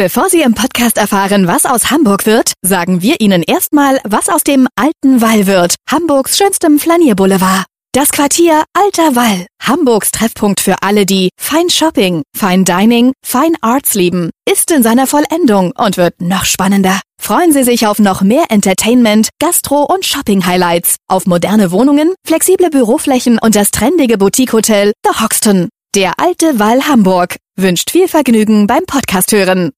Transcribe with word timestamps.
Bevor 0.00 0.30
Sie 0.30 0.40
im 0.40 0.54
Podcast 0.54 0.96
erfahren, 0.96 1.46
was 1.46 1.66
aus 1.66 1.90
Hamburg 1.90 2.24
wird, 2.24 2.54
sagen 2.62 3.02
wir 3.02 3.20
Ihnen 3.20 3.42
erstmal, 3.42 4.00
was 4.04 4.30
aus 4.30 4.42
dem 4.42 4.66
alten 4.74 5.20
Wall 5.20 5.46
wird, 5.46 5.74
Hamburgs 5.90 6.38
schönstem 6.38 6.78
Flanierboulevard. 6.78 7.66
Das 7.92 8.10
Quartier 8.10 8.64
Alter 8.72 9.14
Wall, 9.14 9.46
Hamburgs 9.62 10.10
Treffpunkt 10.10 10.60
für 10.60 10.76
alle, 10.82 11.04
die 11.04 11.28
Fine 11.38 11.68
Shopping, 11.68 12.22
Fine 12.34 12.64
Dining, 12.64 13.12
Fine 13.22 13.56
Arts 13.60 13.92
lieben, 13.92 14.30
ist 14.50 14.70
in 14.70 14.82
seiner 14.82 15.06
Vollendung 15.06 15.72
und 15.76 15.98
wird 15.98 16.22
noch 16.22 16.46
spannender. 16.46 16.98
Freuen 17.20 17.52
Sie 17.52 17.62
sich 17.62 17.86
auf 17.86 17.98
noch 17.98 18.22
mehr 18.22 18.46
Entertainment, 18.48 19.28
Gastro- 19.38 19.84
und 19.84 20.06
Shopping-Highlights, 20.06 20.96
auf 21.08 21.26
moderne 21.26 21.72
Wohnungen, 21.72 22.14
flexible 22.26 22.70
Büroflächen 22.70 23.38
und 23.38 23.54
das 23.54 23.70
trendige 23.70 24.16
Boutique-Hotel 24.16 24.94
The 25.04 25.22
Hoxton. 25.22 25.68
Der 25.94 26.14
alte 26.18 26.60
Wall 26.60 26.86
Hamburg 26.86 27.36
wünscht 27.56 27.90
viel 27.90 28.06
Vergnügen 28.06 28.66
beim 28.66 28.84
Podcast 28.86 29.32
hören. 29.32 29.72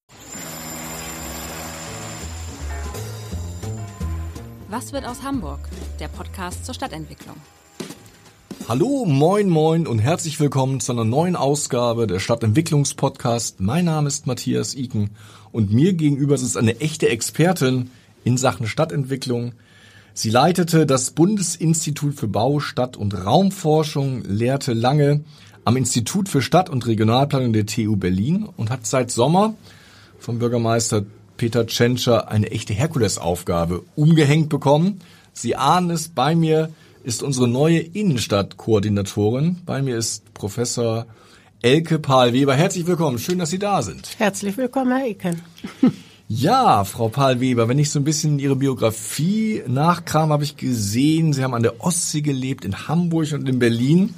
Was 4.72 4.94
wird 4.94 5.04
aus 5.04 5.22
Hamburg? 5.22 5.60
Der 6.00 6.08
Podcast 6.08 6.64
zur 6.64 6.72
Stadtentwicklung. 6.74 7.36
Hallo, 8.66 9.04
moin, 9.04 9.50
moin 9.50 9.86
und 9.86 9.98
herzlich 9.98 10.40
willkommen 10.40 10.80
zu 10.80 10.92
einer 10.92 11.04
neuen 11.04 11.36
Ausgabe 11.36 12.06
der 12.06 12.20
Stadtentwicklungspodcast. 12.20 13.60
Mein 13.60 13.84
Name 13.84 14.08
ist 14.08 14.26
Matthias 14.26 14.74
Iken 14.74 15.10
und 15.50 15.74
mir 15.74 15.92
gegenüber 15.92 16.36
ist 16.36 16.56
eine 16.56 16.80
echte 16.80 17.10
Expertin 17.10 17.90
in 18.24 18.38
Sachen 18.38 18.66
Stadtentwicklung. 18.66 19.52
Sie 20.14 20.30
leitete 20.30 20.86
das 20.86 21.10
Bundesinstitut 21.10 22.14
für 22.14 22.28
Bau, 22.28 22.58
Stadt 22.58 22.96
und 22.96 23.26
Raumforschung, 23.26 24.22
lehrte 24.24 24.72
lange 24.72 25.20
am 25.66 25.76
Institut 25.76 26.30
für 26.30 26.40
Stadt- 26.40 26.70
und 26.70 26.86
Regionalplanung 26.86 27.52
der 27.52 27.66
TU 27.66 27.96
Berlin 27.96 28.48
und 28.56 28.70
hat 28.70 28.86
seit 28.86 29.10
Sommer 29.10 29.52
vom 30.18 30.38
Bürgermeister 30.38 31.04
Peter 31.36 31.66
Tschentscher 31.66 32.30
eine 32.30 32.50
echte 32.50 32.72
Herkulesaufgabe 32.74 33.82
umgehängt 33.96 34.48
bekommen. 34.48 35.00
Sie 35.32 35.56
ahnen 35.56 35.90
es, 35.90 36.08
bei 36.08 36.34
mir 36.34 36.70
ist 37.04 37.22
unsere 37.22 37.48
neue 37.48 37.80
Innenstadtkoordinatorin. 37.80 39.58
Bei 39.66 39.82
mir 39.82 39.96
ist 39.96 40.32
Professor 40.34 41.06
Elke 41.62 41.98
Pahl-Weber. 41.98 42.54
Herzlich 42.54 42.86
willkommen. 42.86 43.18
Schön, 43.18 43.38
dass 43.38 43.50
Sie 43.50 43.58
da 43.58 43.82
sind. 43.82 44.08
Herzlich 44.18 44.56
willkommen, 44.56 44.96
Herr 44.96 45.06
Eken. 45.06 45.40
Ja, 46.34 46.84
Frau 46.84 47.08
Pahl-Weber, 47.08 47.68
wenn 47.68 47.78
ich 47.78 47.90
so 47.90 47.98
ein 47.98 48.04
bisschen 48.04 48.38
Ihre 48.38 48.56
Biografie 48.56 49.62
nachkram, 49.66 50.32
habe 50.32 50.44
ich 50.44 50.56
gesehen, 50.56 51.34
Sie 51.34 51.44
haben 51.44 51.52
an 51.52 51.62
der 51.62 51.84
Ostsee 51.84 52.22
gelebt, 52.22 52.64
in 52.64 52.88
Hamburg 52.88 53.32
und 53.34 53.46
in 53.46 53.58
Berlin. 53.58 54.14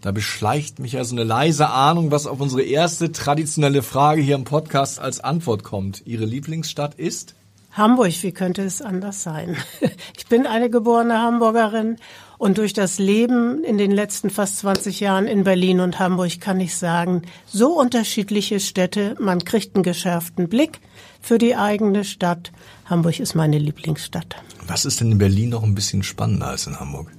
Da 0.00 0.12
beschleicht 0.12 0.78
mich 0.78 0.92
ja 0.92 1.02
so 1.02 1.14
eine 1.14 1.24
leise 1.24 1.70
Ahnung, 1.70 2.12
was 2.12 2.26
auf 2.26 2.40
unsere 2.40 2.62
erste 2.62 3.10
traditionelle 3.10 3.82
Frage 3.82 4.22
hier 4.22 4.36
im 4.36 4.44
Podcast 4.44 5.00
als 5.00 5.18
Antwort 5.18 5.64
kommt. 5.64 6.06
Ihre 6.06 6.24
Lieblingsstadt 6.24 6.94
ist? 6.94 7.34
Hamburg, 7.72 8.22
wie 8.22 8.32
könnte 8.32 8.62
es 8.62 8.82
anders 8.82 9.22
sein? 9.22 9.56
Ich 10.16 10.26
bin 10.26 10.46
eine 10.46 10.68
geborene 10.68 11.22
Hamburgerin 11.22 11.96
und 12.36 12.58
durch 12.58 12.74
das 12.74 12.98
Leben 12.98 13.64
in 13.64 13.78
den 13.78 13.90
letzten 13.90 14.28
fast 14.28 14.58
20 14.58 15.00
Jahren 15.00 15.26
in 15.26 15.42
Berlin 15.42 15.80
und 15.80 15.98
Hamburg 15.98 16.38
kann 16.38 16.60
ich 16.60 16.76
sagen, 16.76 17.22
so 17.46 17.80
unterschiedliche 17.80 18.60
Städte, 18.60 19.16
man 19.18 19.42
kriegt 19.42 19.74
einen 19.74 19.84
geschärften 19.84 20.50
Blick 20.50 20.80
für 21.22 21.38
die 21.38 21.56
eigene 21.56 22.04
Stadt. 22.04 22.52
Hamburg 22.84 23.20
ist 23.20 23.34
meine 23.34 23.58
Lieblingsstadt. 23.58 24.36
Was 24.66 24.84
ist 24.84 25.00
denn 25.00 25.12
in 25.12 25.18
Berlin 25.18 25.48
noch 25.48 25.62
ein 25.62 25.74
bisschen 25.74 26.02
spannender 26.02 26.48
als 26.48 26.66
in 26.66 26.78
Hamburg? 26.78 27.10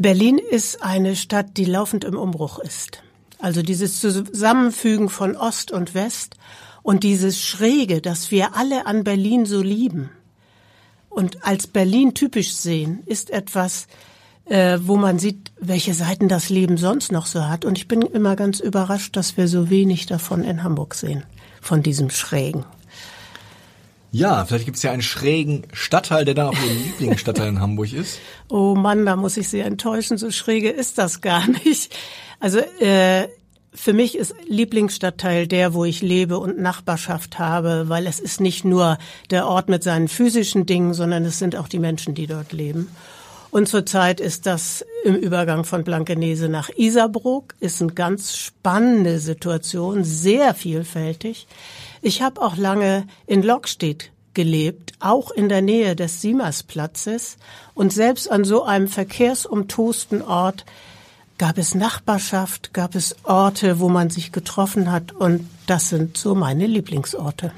Berlin 0.00 0.38
ist 0.38 0.82
eine 0.82 1.14
Stadt, 1.14 1.58
die 1.58 1.66
laufend 1.66 2.04
im 2.04 2.16
Umbruch 2.16 2.58
ist. 2.58 3.02
Also 3.38 3.60
dieses 3.60 4.00
Zusammenfügen 4.00 5.10
von 5.10 5.36
Ost 5.36 5.72
und 5.72 5.92
West 5.92 6.36
und 6.82 7.04
dieses 7.04 7.42
Schräge, 7.42 8.00
das 8.00 8.30
wir 8.30 8.56
alle 8.56 8.86
an 8.86 9.04
Berlin 9.04 9.44
so 9.44 9.60
lieben 9.60 10.08
und 11.10 11.44
als 11.44 11.66
Berlin 11.66 12.14
typisch 12.14 12.54
sehen, 12.54 13.02
ist 13.04 13.28
etwas, 13.28 13.88
äh, 14.46 14.78
wo 14.80 14.96
man 14.96 15.18
sieht, 15.18 15.52
welche 15.60 15.92
Seiten 15.92 16.28
das 16.28 16.48
Leben 16.48 16.78
sonst 16.78 17.12
noch 17.12 17.26
so 17.26 17.46
hat. 17.46 17.66
Und 17.66 17.76
ich 17.76 17.86
bin 17.86 18.00
immer 18.00 18.36
ganz 18.36 18.60
überrascht, 18.60 19.18
dass 19.18 19.36
wir 19.36 19.48
so 19.48 19.68
wenig 19.68 20.06
davon 20.06 20.44
in 20.44 20.62
Hamburg 20.62 20.94
sehen, 20.94 21.24
von 21.60 21.82
diesem 21.82 22.08
Schrägen. 22.08 22.64
Ja, 24.12 24.44
vielleicht 24.44 24.64
gibt 24.64 24.76
es 24.76 24.82
ja 24.82 24.90
einen 24.90 25.02
schrägen 25.02 25.62
Stadtteil, 25.72 26.24
der 26.24 26.34
dann 26.34 26.48
auch 26.48 26.62
Ihr 26.66 26.74
Lieblingsstadtteil 26.74 27.48
in 27.48 27.60
Hamburg 27.60 27.92
ist. 27.92 28.18
Oh 28.48 28.74
Mann, 28.74 29.06
da 29.06 29.14
muss 29.14 29.36
ich 29.36 29.48
Sie 29.48 29.60
enttäuschen, 29.60 30.18
so 30.18 30.32
schräge 30.32 30.70
ist 30.70 30.98
das 30.98 31.20
gar 31.20 31.46
nicht. 31.46 31.96
Also 32.40 32.58
äh, 32.80 33.28
für 33.72 33.92
mich 33.92 34.18
ist 34.18 34.34
Lieblingsstadtteil 34.48 35.46
der, 35.46 35.72
wo 35.72 35.84
ich 35.84 36.02
lebe 36.02 36.38
und 36.38 36.58
Nachbarschaft 36.58 37.38
habe, 37.38 37.88
weil 37.88 38.08
es 38.08 38.18
ist 38.18 38.40
nicht 38.40 38.64
nur 38.64 38.98
der 39.30 39.46
Ort 39.46 39.68
mit 39.68 39.84
seinen 39.84 40.08
physischen 40.08 40.66
Dingen, 40.66 40.94
sondern 40.94 41.24
es 41.24 41.38
sind 41.38 41.54
auch 41.54 41.68
die 41.68 41.78
Menschen, 41.78 42.14
die 42.14 42.26
dort 42.26 42.52
leben. 42.52 42.88
Und 43.50 43.68
zurzeit 43.68 44.20
ist 44.20 44.46
das 44.46 44.84
im 45.04 45.16
Übergang 45.16 45.64
von 45.64 45.84
Blankenese 45.84 46.48
nach 46.48 46.70
Isarbrook, 46.70 47.54
ist 47.60 47.80
eine 47.80 47.92
ganz 47.92 48.36
spannende 48.36 49.18
Situation, 49.18 50.04
sehr 50.04 50.54
vielfältig. 50.54 51.46
Ich 52.02 52.22
habe 52.22 52.40
auch 52.40 52.56
lange 52.56 53.06
in 53.26 53.42
Lockstedt 53.42 54.10
gelebt, 54.34 54.92
auch 55.00 55.30
in 55.30 55.48
der 55.48 55.62
Nähe 55.62 55.96
des 55.96 56.20
Siemersplatzes. 56.20 57.36
Und 57.74 57.92
selbst 57.92 58.30
an 58.30 58.44
so 58.44 58.64
einem 58.64 58.88
verkehrsumtosten 58.88 60.22
Ort 60.22 60.64
gab 61.38 61.58
es 61.58 61.74
Nachbarschaft, 61.74 62.72
gab 62.72 62.94
es 62.94 63.16
Orte, 63.24 63.80
wo 63.80 63.88
man 63.88 64.10
sich 64.10 64.32
getroffen 64.32 64.90
hat. 64.90 65.12
Und 65.12 65.48
das 65.66 65.88
sind 65.88 66.16
so 66.16 66.34
meine 66.34 66.66
Lieblingsorte. 66.66 67.52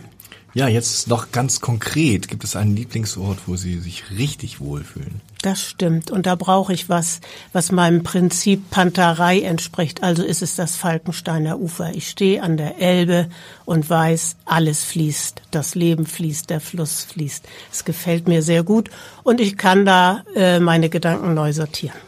Ja, 0.55 0.69
jetzt 0.69 1.09
noch 1.09 1.33
ganz 1.33 1.61
konkret. 1.61 2.29
Gibt 2.29 2.45
es 2.45 2.57
einen 2.57 2.77
Lieblingsort, 2.77 3.41
wo 3.47 3.57
Sie 3.57 3.79
sich 3.79 4.11
richtig 4.11 4.61
wohlfühlen? 4.61 5.21
Das 5.43 5.61
stimmt. 5.61 6.13
Und 6.13 6.27
da 6.27 6.37
brauche 6.37 6.73
ich 6.73 6.89
was, 6.89 7.21
was 7.53 7.73
meinem 7.73 8.05
Prinzip 8.05 8.71
Panterei 8.71 9.41
entspricht. 9.41 10.05
Also 10.05 10.23
ist 10.23 10.41
es 10.41 10.55
das 10.55 10.77
Falkensteiner 10.77 11.59
Ufer. 11.59 11.93
Ich 11.95 12.09
stehe 12.09 12.41
an 12.41 12.57
der 12.57 12.81
Elbe 12.81 13.29
und 13.65 13.91
weiß, 13.91 14.37
alles 14.45 14.85
fließt. 14.85 15.43
Das 15.51 15.75
Leben 15.75 16.07
fließt, 16.07 16.49
der 16.49 16.61
Fluss 16.61 17.03
fließt. 17.03 17.45
Es 17.73 17.85
gefällt 17.85 18.29
mir 18.29 18.43
sehr 18.43 18.63
gut 18.63 18.89
und 19.25 19.41
ich 19.41 19.57
kann 19.57 19.85
da 19.85 20.23
äh, 20.37 20.61
meine 20.61 20.89
Gedanken 20.89 21.35
neu 21.35 21.53
sortieren. 21.53 21.99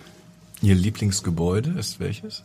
Ihr 0.62 0.76
Lieblingsgebäude 0.76 1.74
ist 1.76 1.98
welches? 1.98 2.44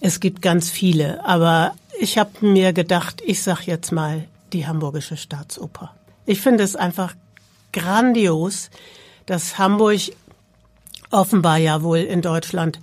Es 0.00 0.18
gibt 0.18 0.40
ganz 0.40 0.70
viele, 0.70 1.24
aber 1.26 1.74
ich 2.00 2.16
habe 2.16 2.46
mir 2.46 2.72
gedacht, 2.72 3.22
ich 3.24 3.42
sag 3.42 3.66
jetzt 3.66 3.92
mal 3.92 4.24
die 4.54 4.66
Hamburgische 4.66 5.18
Staatsoper. 5.18 5.94
Ich 6.24 6.40
finde 6.40 6.64
es 6.64 6.74
einfach 6.74 7.14
grandios, 7.72 8.70
dass 9.26 9.58
Hamburg 9.58 10.00
offenbar 11.10 11.58
ja 11.58 11.82
wohl 11.82 11.98
in 11.98 12.22
Deutschland 12.22 12.78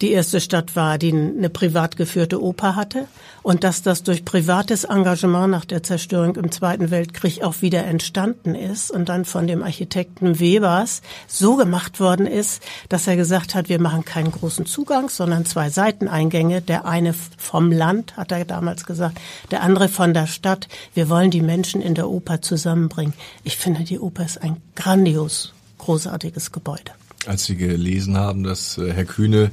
die 0.00 0.10
erste 0.10 0.40
Stadt 0.40 0.74
war, 0.76 0.98
die 0.98 1.12
eine 1.12 1.48
privat 1.48 1.96
geführte 1.96 2.42
Oper 2.42 2.76
hatte 2.76 3.06
und 3.42 3.64
dass 3.64 3.82
das 3.82 4.02
durch 4.02 4.24
privates 4.24 4.84
Engagement 4.84 5.50
nach 5.50 5.64
der 5.64 5.82
Zerstörung 5.82 6.36
im 6.36 6.50
Zweiten 6.50 6.90
Weltkrieg 6.90 7.42
auch 7.42 7.62
wieder 7.62 7.84
entstanden 7.84 8.54
ist 8.54 8.90
und 8.90 9.08
dann 9.08 9.24
von 9.24 9.46
dem 9.46 9.62
Architekten 9.62 10.40
Webers 10.40 11.02
so 11.26 11.56
gemacht 11.56 12.00
worden 12.00 12.26
ist, 12.26 12.62
dass 12.88 13.06
er 13.06 13.16
gesagt 13.16 13.54
hat, 13.54 13.68
wir 13.68 13.80
machen 13.80 14.04
keinen 14.04 14.32
großen 14.32 14.66
Zugang, 14.66 15.08
sondern 15.08 15.46
zwei 15.46 15.70
Seiteneingänge. 15.70 16.60
Der 16.60 16.86
eine 16.86 17.14
vom 17.38 17.70
Land, 17.70 18.16
hat 18.16 18.32
er 18.32 18.44
damals 18.44 18.84
gesagt, 18.84 19.18
der 19.50 19.62
andere 19.62 19.88
von 19.88 20.12
der 20.12 20.26
Stadt. 20.26 20.68
Wir 20.92 21.08
wollen 21.08 21.30
die 21.30 21.42
Menschen 21.42 21.80
in 21.80 21.94
der 21.94 22.08
Oper 22.08 22.42
zusammenbringen. 22.42 23.14
Ich 23.44 23.56
finde, 23.56 23.84
die 23.84 24.00
Oper 24.00 24.24
ist 24.24 24.42
ein 24.42 24.56
grandios 24.74 25.54
großartiges 25.84 26.52
Gebäude. 26.52 26.92
Als 27.26 27.44
Sie 27.44 27.56
gelesen 27.56 28.16
haben, 28.16 28.42
dass 28.42 28.78
äh, 28.78 28.92
Herr 28.92 29.04
Kühne 29.04 29.50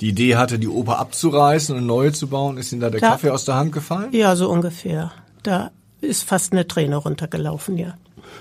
die 0.00 0.08
Idee 0.08 0.36
hatte, 0.36 0.58
die 0.58 0.68
Oper 0.68 0.98
abzureißen 0.98 1.76
und 1.76 1.86
neue 1.86 2.12
zu 2.12 2.28
bauen, 2.28 2.56
ist 2.56 2.72
Ihnen 2.72 2.80
da 2.80 2.90
der 2.90 3.00
da, 3.00 3.10
Kaffee 3.10 3.30
aus 3.30 3.44
der 3.44 3.56
Hand 3.56 3.72
gefallen? 3.72 4.12
Ja, 4.12 4.36
so 4.36 4.48
ungefähr. 4.48 5.12
Da 5.42 5.70
ist 6.00 6.24
fast 6.24 6.52
eine 6.52 6.66
Träne 6.66 6.96
runtergelaufen, 6.96 7.78
ja. 7.78 7.94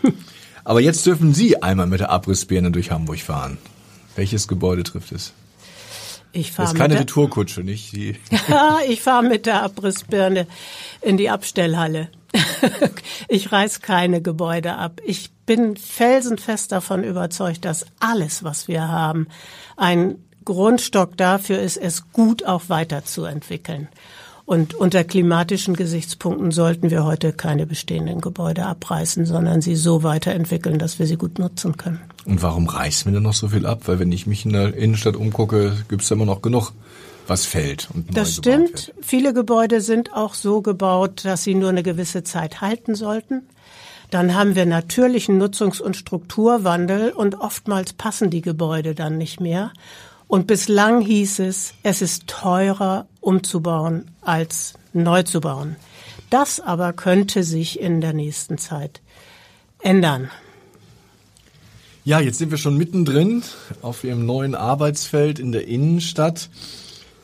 Aber 0.63 0.81
jetzt 0.81 1.05
dürfen 1.05 1.33
Sie 1.33 1.61
einmal 1.61 1.87
mit 1.87 2.01
der 2.01 2.11
Abrissbirne 2.11 2.71
durch 2.71 2.91
Hamburg 2.91 3.19
fahren. 3.19 3.57
Welches 4.15 4.47
Gebäude 4.47 4.83
trifft 4.83 5.11
es? 5.11 5.33
Ich 6.33 6.51
fahre 6.51 6.67
das 6.67 6.73
ist 6.73 6.79
keine 6.79 6.99
Retourkutsche, 6.99 7.61
nicht? 7.61 7.93
Die 7.93 8.15
ich 8.89 9.01
fahre 9.01 9.23
mit 9.23 9.45
der 9.45 9.63
Abrissbirne 9.63 10.45
in 11.01 11.17
die 11.17 11.29
Abstellhalle. 11.29 12.09
ich 13.27 13.51
reiß 13.51 13.81
keine 13.81 14.21
Gebäude 14.21 14.75
ab. 14.75 15.01
Ich 15.05 15.31
bin 15.45 15.77
felsenfest 15.77 16.71
davon 16.71 17.03
überzeugt, 17.03 17.65
dass 17.65 17.85
alles, 17.99 18.43
was 18.43 18.67
wir 18.67 18.87
haben, 18.87 19.27
ein 19.77 20.15
Grundstock 20.45 21.17
dafür 21.17 21.59
ist, 21.59 21.77
es 21.77 22.11
gut 22.11 22.45
auch 22.45 22.69
weiterzuentwickeln. 22.69 23.89
Und 24.45 24.75
unter 24.75 25.03
klimatischen 25.03 25.75
Gesichtspunkten 25.75 26.51
sollten 26.51 26.89
wir 26.89 27.03
heute 27.03 27.33
keine 27.33 27.65
bestehenden 27.65 28.21
Gebäude 28.21 28.65
abreißen, 28.65 29.25
sondern 29.25 29.61
sie 29.61 29.75
so 29.75 30.03
weiterentwickeln, 30.03 30.79
dass 30.79 30.99
wir 30.99 31.05
sie 31.05 31.17
gut 31.17 31.37
nutzen 31.37 31.75
können. 31.75 31.99
Und 32.23 32.41
warum 32.41 32.67
reißen 32.67 33.11
wir 33.11 33.15
denn 33.15 33.23
noch 33.23 33.33
so 33.33 33.49
viel 33.49 33.65
ab? 33.65 33.81
Weil 33.87 33.99
wenn 33.99 34.11
ich 34.13 34.25
mich 34.25 34.45
in 34.45 34.53
der 34.53 34.73
Innenstadt 34.73 35.17
umgucke, 35.17 35.75
gibt 35.89 36.03
es 36.03 36.11
immer 36.11 36.25
noch 36.25 36.41
genug 36.41 36.71
was 37.27 37.45
fällt. 37.45 37.89
Und 37.93 38.15
das 38.17 38.35
stimmt. 38.35 38.93
Viele 39.01 39.33
Gebäude 39.33 39.81
sind 39.81 40.13
auch 40.13 40.33
so 40.33 40.61
gebaut, 40.61 41.25
dass 41.25 41.43
sie 41.43 41.55
nur 41.55 41.69
eine 41.69 41.83
gewisse 41.83 42.23
Zeit 42.23 42.61
halten 42.61 42.95
sollten. 42.95 43.43
Dann 44.09 44.35
haben 44.35 44.55
wir 44.55 44.65
natürlichen 44.65 45.41
Nutzungs- 45.41 45.81
und 45.81 45.97
Strukturwandel 45.97 47.11
und 47.11 47.35
oftmals 47.35 47.93
passen 47.93 48.29
die 48.29 48.41
Gebäude 48.41 48.95
dann 48.95 49.17
nicht 49.17 49.41
mehr. 49.41 49.71
Und 50.27 50.47
bislang 50.47 51.01
hieß 51.01 51.39
es, 51.39 51.73
es 51.83 52.01
ist 52.01 52.27
teurer 52.27 53.07
umzubauen 53.21 54.11
als 54.21 54.73
neu 54.93 55.23
zu 55.23 55.41
bauen. 55.41 55.75
Das 56.29 56.59
aber 56.59 56.93
könnte 56.93 57.43
sich 57.43 57.79
in 57.79 58.01
der 58.01 58.13
nächsten 58.13 58.57
Zeit 58.57 59.01
ändern. 59.79 60.29
Ja, 62.03 62.21
jetzt 62.21 62.37
sind 62.37 62.51
wir 62.51 62.57
schon 62.57 62.77
mittendrin 62.77 63.43
auf 63.81 64.03
Ihrem 64.03 64.25
neuen 64.25 64.55
Arbeitsfeld 64.55 65.39
in 65.39 65.51
der 65.51 65.67
Innenstadt. 65.67 66.49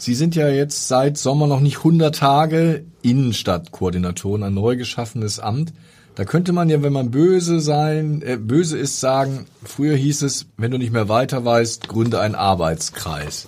Sie 0.04 0.16
sind 0.16 0.36
ja 0.36 0.50
jetzt 0.50 0.90
seit 0.90 1.18
Sommer 1.18 1.48
noch 1.48 1.62
nicht 1.62 1.78
100 1.78 2.14
Tage 2.14 2.84
Innenstadtkoordinatoren, 3.04 4.44
ein 4.44 4.54
neu 4.54 4.76
geschaffenes 4.76 5.40
Amt. 5.40 5.72
Da 6.16 6.26
könnte 6.26 6.52
man 6.52 6.70
ja, 6.70 6.84
wenn 6.84 6.92
man 6.92 7.10
böse 7.10 7.62
sein, 7.62 8.22
äh, 8.22 8.36
böse 8.36 8.78
ist, 8.78 9.00
sagen, 9.00 9.46
früher 9.64 9.96
hieß 9.96 10.24
es, 10.24 10.48
wenn 10.58 10.72
du 10.72 10.78
nicht 10.78 10.92
mehr 10.92 11.08
weiter 11.08 11.46
weißt, 11.46 11.88
gründe 11.88 12.20
einen 12.20 12.36
Arbeitskreis. 12.36 13.48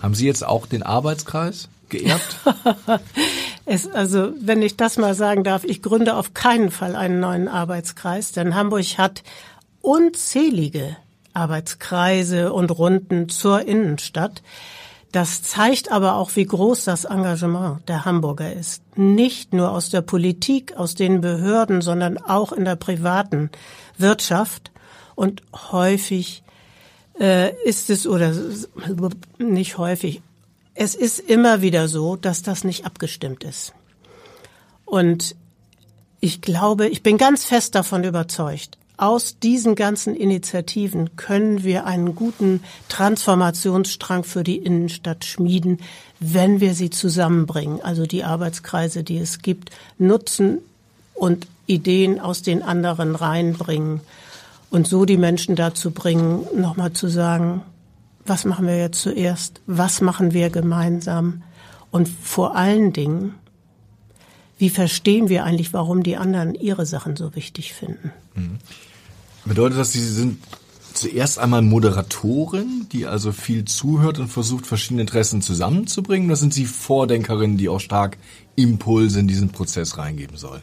Haben 0.00 0.14
Sie 0.16 0.26
jetzt 0.26 0.44
auch 0.44 0.66
den 0.66 0.82
Arbeitskreis 0.82 1.68
geerbt? 1.88 2.36
es, 3.64 3.86
also, 3.86 4.32
wenn 4.40 4.60
ich 4.60 4.76
das 4.76 4.96
mal 4.96 5.14
sagen 5.14 5.44
darf, 5.44 5.62
ich 5.62 5.82
gründe 5.82 6.16
auf 6.16 6.34
keinen 6.34 6.72
Fall 6.72 6.96
einen 6.96 7.20
neuen 7.20 7.46
Arbeitskreis, 7.46 8.32
denn 8.32 8.56
Hamburg 8.56 8.98
hat 8.98 9.22
unzählige 9.80 10.96
Arbeitskreise 11.32 12.52
und 12.52 12.76
Runden 12.76 13.28
zur 13.28 13.62
Innenstadt. 13.68 14.42
Das 15.12 15.42
zeigt 15.42 15.92
aber 15.92 16.16
auch, 16.16 16.36
wie 16.36 16.46
groß 16.46 16.84
das 16.84 17.04
Engagement 17.04 17.86
der 17.86 18.06
Hamburger 18.06 18.50
ist. 18.50 18.82
Nicht 18.96 19.52
nur 19.52 19.70
aus 19.70 19.90
der 19.90 20.00
Politik, 20.00 20.74
aus 20.76 20.94
den 20.94 21.20
Behörden, 21.20 21.82
sondern 21.82 22.16
auch 22.16 22.52
in 22.52 22.64
der 22.64 22.76
privaten 22.76 23.50
Wirtschaft. 23.98 24.70
Und 25.14 25.42
häufig 25.70 26.42
äh, 27.20 27.54
ist 27.64 27.90
es, 27.90 28.06
oder 28.06 28.34
nicht 29.38 29.76
häufig, 29.76 30.22
es 30.74 30.94
ist 30.94 31.18
immer 31.18 31.60
wieder 31.60 31.88
so, 31.88 32.16
dass 32.16 32.42
das 32.42 32.64
nicht 32.64 32.86
abgestimmt 32.86 33.44
ist. 33.44 33.74
Und 34.86 35.36
ich 36.20 36.40
glaube, 36.40 36.88
ich 36.88 37.02
bin 37.02 37.18
ganz 37.18 37.44
fest 37.44 37.74
davon 37.74 38.04
überzeugt, 38.04 38.78
aus 39.02 39.40
diesen 39.40 39.74
ganzen 39.74 40.14
Initiativen 40.14 41.16
können 41.16 41.64
wir 41.64 41.86
einen 41.86 42.14
guten 42.14 42.62
Transformationsstrang 42.88 44.22
für 44.22 44.44
die 44.44 44.58
Innenstadt 44.58 45.24
schmieden, 45.24 45.78
wenn 46.20 46.60
wir 46.60 46.74
sie 46.74 46.88
zusammenbringen, 46.88 47.80
also 47.82 48.06
die 48.06 48.22
Arbeitskreise, 48.22 49.02
die 49.02 49.18
es 49.18 49.40
gibt, 49.40 49.72
nutzen 49.98 50.58
und 51.14 51.48
Ideen 51.66 52.20
aus 52.20 52.42
den 52.42 52.62
anderen 52.62 53.16
reinbringen 53.16 54.02
und 54.70 54.86
so 54.86 55.04
die 55.04 55.16
Menschen 55.16 55.56
dazu 55.56 55.90
bringen, 55.90 56.46
nochmal 56.54 56.92
zu 56.92 57.08
sagen, 57.08 57.62
was 58.24 58.44
machen 58.44 58.68
wir 58.68 58.78
jetzt 58.78 59.02
zuerst, 59.02 59.62
was 59.66 60.00
machen 60.00 60.32
wir 60.32 60.48
gemeinsam 60.48 61.42
und 61.90 62.08
vor 62.08 62.54
allen 62.54 62.92
Dingen, 62.92 63.34
wie 64.58 64.70
verstehen 64.70 65.28
wir 65.28 65.42
eigentlich, 65.42 65.72
warum 65.72 66.04
die 66.04 66.16
anderen 66.16 66.54
ihre 66.54 66.86
Sachen 66.86 67.16
so 67.16 67.34
wichtig 67.34 67.72
finden? 67.74 68.12
Mhm. 68.36 68.58
Bedeutet 69.44 69.78
das, 69.78 69.92
Sie 69.92 70.00
sind 70.00 70.38
zuerst 70.94 71.38
einmal 71.38 71.62
Moderatorin, 71.62 72.86
die 72.92 73.06
also 73.06 73.32
viel 73.32 73.64
zuhört 73.64 74.18
und 74.18 74.28
versucht, 74.28 74.66
verschiedene 74.66 75.02
Interessen 75.02 75.42
zusammenzubringen? 75.42 76.28
Oder 76.28 76.36
sind 76.36 76.54
Sie 76.54 76.66
Vordenkerin, 76.66 77.56
die 77.56 77.68
auch 77.68 77.80
stark 77.80 78.18
Impulse 78.56 79.20
in 79.20 79.28
diesen 79.28 79.50
Prozess 79.50 79.98
reingeben 79.98 80.36
soll? 80.36 80.60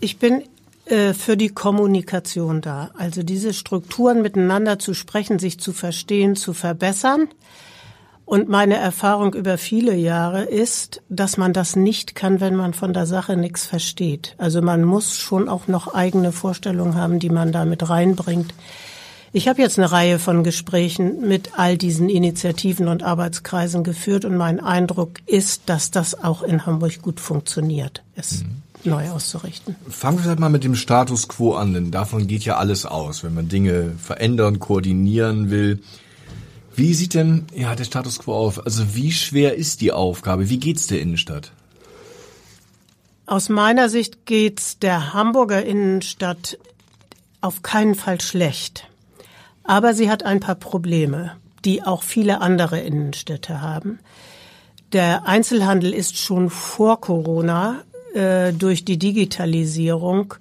Ich 0.00 0.18
bin 0.18 0.42
äh, 0.86 1.14
für 1.14 1.36
die 1.36 1.48
Kommunikation 1.48 2.60
da. 2.60 2.90
Also 2.96 3.22
diese 3.22 3.52
Strukturen 3.52 4.22
miteinander 4.22 4.78
zu 4.78 4.94
sprechen, 4.94 5.38
sich 5.38 5.58
zu 5.58 5.72
verstehen, 5.72 6.36
zu 6.36 6.54
verbessern. 6.54 7.28
Und 8.26 8.48
meine 8.48 8.74
Erfahrung 8.74 9.34
über 9.34 9.56
viele 9.56 9.94
Jahre 9.94 10.42
ist, 10.42 11.00
dass 11.08 11.36
man 11.36 11.52
das 11.52 11.76
nicht 11.76 12.16
kann, 12.16 12.40
wenn 12.40 12.56
man 12.56 12.74
von 12.74 12.92
der 12.92 13.06
Sache 13.06 13.36
nichts 13.36 13.64
versteht. 13.64 14.34
Also 14.36 14.60
man 14.60 14.82
muss 14.82 15.16
schon 15.16 15.48
auch 15.48 15.68
noch 15.68 15.94
eigene 15.94 16.32
Vorstellungen 16.32 16.96
haben, 16.96 17.20
die 17.20 17.30
man 17.30 17.52
da 17.52 17.64
mit 17.64 17.88
reinbringt. 17.88 18.52
Ich 19.32 19.46
habe 19.46 19.62
jetzt 19.62 19.78
eine 19.78 19.92
Reihe 19.92 20.18
von 20.18 20.42
Gesprächen 20.42 21.28
mit 21.28 21.50
all 21.56 21.78
diesen 21.78 22.08
Initiativen 22.08 22.88
und 22.88 23.04
Arbeitskreisen 23.04 23.84
geführt 23.84 24.24
und 24.24 24.36
mein 24.36 24.58
Eindruck 24.58 25.20
ist, 25.26 25.62
dass 25.66 25.92
das 25.92 26.24
auch 26.24 26.42
in 26.42 26.66
Hamburg 26.66 27.02
gut 27.02 27.20
funktioniert, 27.20 28.02
es 28.16 28.42
mhm. 28.42 28.90
neu 28.90 29.08
auszurichten. 29.10 29.76
Fangen 29.88 30.18
wir 30.18 30.24
vielleicht 30.24 30.40
mal 30.40 30.48
mit 30.48 30.64
dem 30.64 30.74
Status 30.74 31.28
quo 31.28 31.54
an, 31.54 31.74
denn 31.74 31.92
davon 31.92 32.26
geht 32.26 32.44
ja 32.44 32.56
alles 32.56 32.86
aus, 32.86 33.22
wenn 33.22 33.34
man 33.34 33.48
Dinge 33.48 33.92
verändern, 33.98 34.58
koordinieren 34.58 35.48
will. 35.48 35.80
Wie 36.76 36.92
sieht 36.92 37.14
denn 37.14 37.46
ja 37.54 37.74
der 37.74 37.84
Status 37.84 38.18
quo 38.18 38.34
auf? 38.34 38.64
Also 38.66 38.94
wie 38.94 39.10
schwer 39.10 39.54
ist 39.54 39.80
die 39.80 39.92
Aufgabe? 39.92 40.50
Wie 40.50 40.58
geht's 40.58 40.86
der 40.86 41.00
Innenstadt? 41.00 41.52
Aus 43.24 43.48
meiner 43.48 43.88
Sicht 43.88 44.26
geht's 44.26 44.78
der 44.78 45.14
Hamburger 45.14 45.64
Innenstadt 45.64 46.58
auf 47.40 47.62
keinen 47.62 47.94
Fall 47.94 48.20
schlecht. 48.20 48.88
Aber 49.64 49.94
sie 49.94 50.10
hat 50.10 50.22
ein 50.22 50.40
paar 50.40 50.54
Probleme, 50.54 51.32
die 51.64 51.82
auch 51.82 52.02
viele 52.02 52.42
andere 52.42 52.78
Innenstädte 52.80 53.62
haben. 53.62 53.98
Der 54.92 55.26
Einzelhandel 55.26 55.94
ist 55.94 56.18
schon 56.18 56.50
vor 56.50 57.00
Corona 57.00 57.82
äh, 58.14 58.52
durch 58.52 58.84
die 58.84 58.98
Digitalisierung 58.98 60.34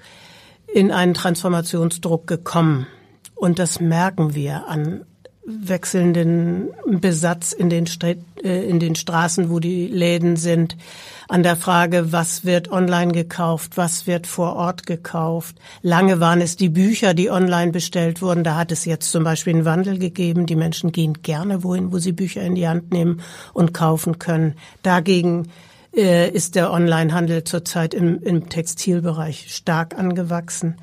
in 0.72 0.92
einen 0.92 1.14
Transformationsdruck 1.14 2.28
gekommen. 2.28 2.88
Und 3.36 3.58
das 3.58 3.80
merken 3.80 4.36
wir 4.36 4.68
an 4.68 5.06
wechselnden 5.46 6.70
Besatz 6.86 7.52
in 7.52 7.70
den, 7.70 7.86
St 7.86 8.04
äh, 8.44 8.68
in 8.68 8.80
den 8.80 8.96
Straßen, 8.96 9.50
wo 9.50 9.60
die 9.60 9.88
Läden 9.88 10.38
sind, 10.38 10.76
an 11.28 11.44
der 11.44 11.56
Frage, 11.56 12.12
was 12.12 12.46
wird 12.46 12.72
online 12.72 13.12
gekauft, 13.12 13.78
was 13.78 14.06
wird 14.06 14.28
vor 14.28 14.56
Ort 14.56 14.86
gekauft. 14.86 15.56
Lange 15.82 16.20
waren 16.20 16.42
es 16.42 16.56
die 16.56 16.70
Bücher, 16.70 17.14
die 17.14 17.32
online 17.32 17.72
bestellt 17.72 18.22
wurden. 18.22 18.44
Da 18.44 18.56
hat 18.56 18.72
es 18.72 18.86
jetzt 18.86 19.12
zum 19.12 19.24
Beispiel 19.24 19.54
einen 19.54 19.66
Wandel 19.66 19.98
gegeben. 19.98 20.46
Die 20.46 20.56
Menschen 20.56 20.92
gehen 20.92 21.22
gerne 21.24 21.64
wohin, 21.64 21.92
wo 21.92 21.98
sie 21.98 22.12
Bücher 22.12 22.42
in 22.42 22.56
die 22.56 22.68
Hand 22.68 22.92
nehmen 22.92 23.22
und 23.54 23.74
kaufen 23.74 24.20
können. 24.20 24.56
Dagegen 24.84 25.50
äh, 25.96 26.30
ist 26.30 26.56
der 26.56 26.72
Onlinehandel 26.72 27.44
zurzeit 27.44 27.94
im, 27.94 28.22
im 28.22 28.50
Textilbereich 28.50 29.54
stark 29.54 29.98
angewachsen. 29.98 30.78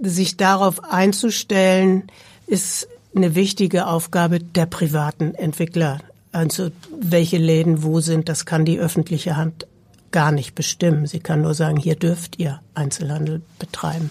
Sich 0.00 0.36
darauf 0.36 0.82
einzustellen, 0.82 2.04
ist 2.46 2.88
eine 3.14 3.34
wichtige 3.34 3.86
Aufgabe 3.86 4.40
der 4.40 4.66
privaten 4.66 5.34
Entwickler. 5.34 5.98
Also 6.32 6.70
welche 6.98 7.38
Läden 7.38 7.82
wo 7.82 8.00
sind, 8.00 8.28
das 8.28 8.44
kann 8.44 8.64
die 8.64 8.78
öffentliche 8.78 9.36
Hand 9.36 9.66
gar 10.10 10.30
nicht 10.30 10.54
bestimmen. 10.54 11.06
Sie 11.06 11.20
kann 11.20 11.42
nur 11.42 11.54
sagen, 11.54 11.76
hier 11.76 11.96
dürft 11.96 12.38
ihr 12.38 12.60
Einzelhandel 12.74 13.42
betreiben. 13.58 14.10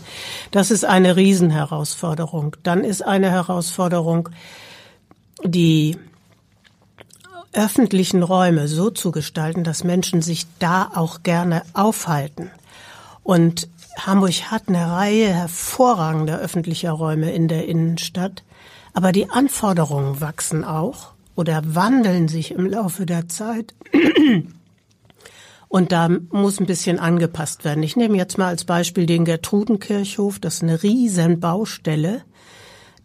Das 0.52 0.70
ist 0.70 0.84
eine 0.84 1.16
Riesenherausforderung. 1.16 2.58
Dann 2.64 2.84
ist 2.84 3.02
eine 3.04 3.32
Herausforderung, 3.32 4.30
die 5.46 5.98
öffentlichen 7.54 8.24
Räume 8.24 8.68
so 8.68 8.90
zu 8.90 9.12
gestalten, 9.12 9.64
dass 9.64 9.84
Menschen 9.84 10.22
sich 10.22 10.46
da 10.60 10.92
auch 10.94 11.24
gerne 11.24 11.62
aufhalten. 11.74 12.52
Und 13.24 13.70
Hamburg 13.98 14.52
hat 14.52 14.68
eine 14.68 14.92
Reihe 14.92 15.34
hervorragender 15.34 16.40
öffentlicher 16.40 16.92
Räume 16.92 17.32
in 17.32 17.48
der 17.48 17.68
Innenstadt. 17.68 18.44
Aber 18.94 19.12
die 19.12 19.30
Anforderungen 19.30 20.22
wachsen 20.22 20.64
auch 20.64 21.14
oder 21.36 21.62
wandeln 21.66 22.28
sich 22.28 22.52
im 22.52 22.68
Laufe 22.68 23.06
der 23.06 23.28
Zeit. 23.28 23.74
Und 25.68 25.92
da 25.92 26.08
muss 26.30 26.60
ein 26.60 26.68
bisschen 26.68 27.00
angepasst 27.00 27.66
werden. 27.66 27.82
Ich 27.82 27.96
nehme 27.96 28.16
jetzt 28.18 28.38
mal 28.38 28.50
als 28.50 28.64
Beispiel 28.64 29.08
den 29.08 29.26
Gertrudenkirchhof. 29.26 30.38
Das 30.38 30.56
ist 30.56 30.64
eine 30.64 30.84
riesen 30.84 31.40
Baustelle. 31.40 32.22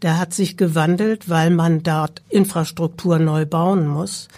Der 0.02 0.18
hat 0.18 0.34
sich 0.34 0.58
gewandelt, 0.58 1.30
weil 1.30 1.48
man 1.50 1.82
dort 1.82 2.22
Infrastruktur 2.28 3.18
neu 3.18 3.46
bauen 3.46 3.86
muss. 3.86 4.28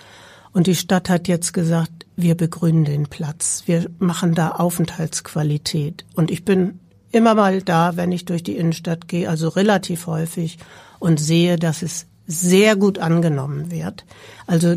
Und 0.52 0.69
die 0.69 0.76
Stadt 0.76 1.09
hat 1.09 1.26
jetzt 1.26 1.52
gesagt, 1.52 2.07
wir 2.14 2.37
begrünen 2.37 2.85
den 2.85 3.07
Platz. 3.09 3.64
Wir 3.66 3.90
machen 3.99 4.35
da 4.35 4.52
Aufenthaltsqualität. 4.52 6.04
Und 6.14 6.30
ich 6.30 6.45
bin 6.45 6.78
immer 7.11 7.35
mal 7.35 7.62
da, 7.62 7.97
wenn 7.97 8.12
ich 8.12 8.25
durch 8.25 8.45
die 8.45 8.57
Innenstadt 8.57 9.09
gehe, 9.09 9.28
also 9.28 9.49
relativ 9.49 10.07
häufig 10.07 10.59
und 11.00 11.19
sehe, 11.19 11.57
dass 11.57 11.83
es 11.83 12.07
sehr 12.28 12.76
gut 12.76 13.00
angenommen 13.00 13.73
wird. 13.73 14.04
Also 14.47 14.76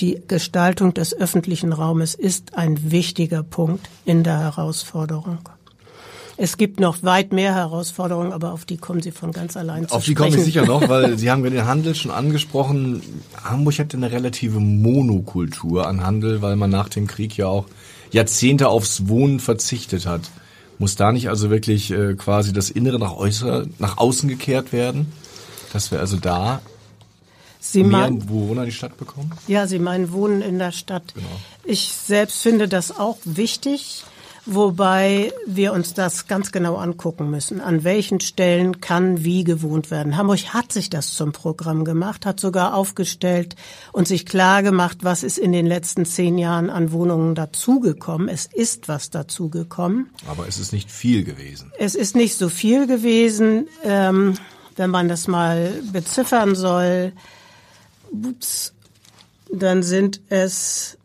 die 0.00 0.20
Gestaltung 0.26 0.94
des 0.94 1.14
öffentlichen 1.14 1.72
Raumes 1.72 2.14
ist 2.14 2.56
ein 2.56 2.90
wichtiger 2.90 3.44
Punkt 3.44 3.88
in 4.04 4.24
der 4.24 4.40
Herausforderung. 4.40 5.38
Es 6.40 6.56
gibt 6.56 6.78
noch 6.78 7.02
weit 7.02 7.32
mehr 7.32 7.52
Herausforderungen, 7.52 8.32
aber 8.32 8.52
auf 8.52 8.64
die 8.64 8.76
kommen 8.76 9.02
Sie 9.02 9.10
von 9.10 9.32
ganz 9.32 9.56
allein 9.56 9.88
zu 9.88 9.94
Auf 9.96 10.04
die 10.04 10.14
komme 10.14 10.36
ich 10.36 10.44
sicher 10.44 10.64
noch, 10.64 10.88
weil 10.88 11.18
Sie 11.18 11.32
haben 11.32 11.42
den 11.42 11.66
Handel 11.66 11.96
schon 11.96 12.12
angesprochen. 12.12 13.02
Hamburg 13.42 13.76
hat 13.80 13.92
eine 13.92 14.12
relative 14.12 14.60
Monokultur 14.60 15.88
an 15.88 16.04
Handel, 16.04 16.40
weil 16.40 16.54
man 16.54 16.70
nach 16.70 16.88
dem 16.88 17.08
Krieg 17.08 17.36
ja 17.36 17.48
auch 17.48 17.66
Jahrzehnte 18.12 18.68
aufs 18.68 19.08
Wohnen 19.08 19.40
verzichtet 19.40 20.06
hat. 20.06 20.30
Muss 20.78 20.94
da 20.94 21.10
nicht 21.10 21.28
also 21.28 21.50
wirklich 21.50 21.90
äh, 21.90 22.14
quasi 22.14 22.52
das 22.52 22.70
Innere 22.70 23.00
nach, 23.00 23.16
äußer, 23.16 23.66
nach 23.80 23.98
außen 23.98 24.28
gekehrt 24.28 24.72
werden? 24.72 25.12
Dass 25.72 25.90
wir 25.90 26.00
also 26.00 26.16
da 26.16 26.60
Sie 27.60 27.82
mehr 27.82 28.10
Bewohner 28.10 28.62
in 28.62 28.66
die 28.68 28.74
Stadt 28.74 28.96
bekommen? 28.96 29.32
ja, 29.46 29.66
Sie 29.66 29.78
meinen 29.78 30.12
Wohnen 30.12 30.42
in 30.42 30.58
der 30.58 30.72
Stadt. 30.72 31.14
Genau. 31.14 31.26
Ich 31.64 31.92
selbst 31.92 32.40
finde 32.40 32.68
das 32.68 32.96
auch 32.96 33.18
wichtig, 33.24 34.04
wobei 34.46 35.32
wir 35.46 35.72
uns 35.74 35.92
das 35.92 36.26
ganz 36.26 36.52
genau 36.52 36.76
angucken 36.76 37.30
müssen. 37.30 37.60
An 37.60 37.84
welchen 37.84 38.20
Stellen 38.20 38.80
kann 38.80 39.22
wie 39.24 39.44
gewohnt 39.44 39.90
werden? 39.90 40.16
Hamburg 40.16 40.54
hat 40.54 40.72
sich 40.72 40.88
das 40.88 41.12
zum 41.14 41.32
Programm 41.32 41.84
gemacht, 41.84 42.24
hat 42.24 42.40
sogar 42.40 42.74
aufgestellt 42.74 43.56
und 43.92 44.08
sich 44.08 44.24
klar 44.24 44.62
gemacht, 44.62 44.98
was 45.02 45.22
ist 45.22 45.36
in 45.36 45.52
den 45.52 45.66
letzten 45.66 46.06
zehn 46.06 46.38
Jahren 46.38 46.70
an 46.70 46.92
Wohnungen 46.92 47.34
dazugekommen. 47.34 48.28
Es 48.28 48.46
ist 48.46 48.88
was 48.88 49.10
dazugekommen. 49.10 50.10
Aber 50.26 50.48
es 50.48 50.58
ist 50.58 50.72
nicht 50.72 50.90
viel 50.90 51.24
gewesen. 51.24 51.72
Es 51.78 51.94
ist 51.94 52.16
nicht 52.16 52.38
so 52.38 52.48
viel 52.48 52.86
gewesen, 52.86 53.68
ähm, 53.84 54.38
wenn 54.78 54.90
man 54.90 55.08
das 55.08 55.28
mal 55.28 55.80
beziffern 55.92 56.54
soll. 56.54 57.12
Ups, 58.10 58.72
dann 59.52 59.82
sind 59.82 60.20
es 60.28 60.96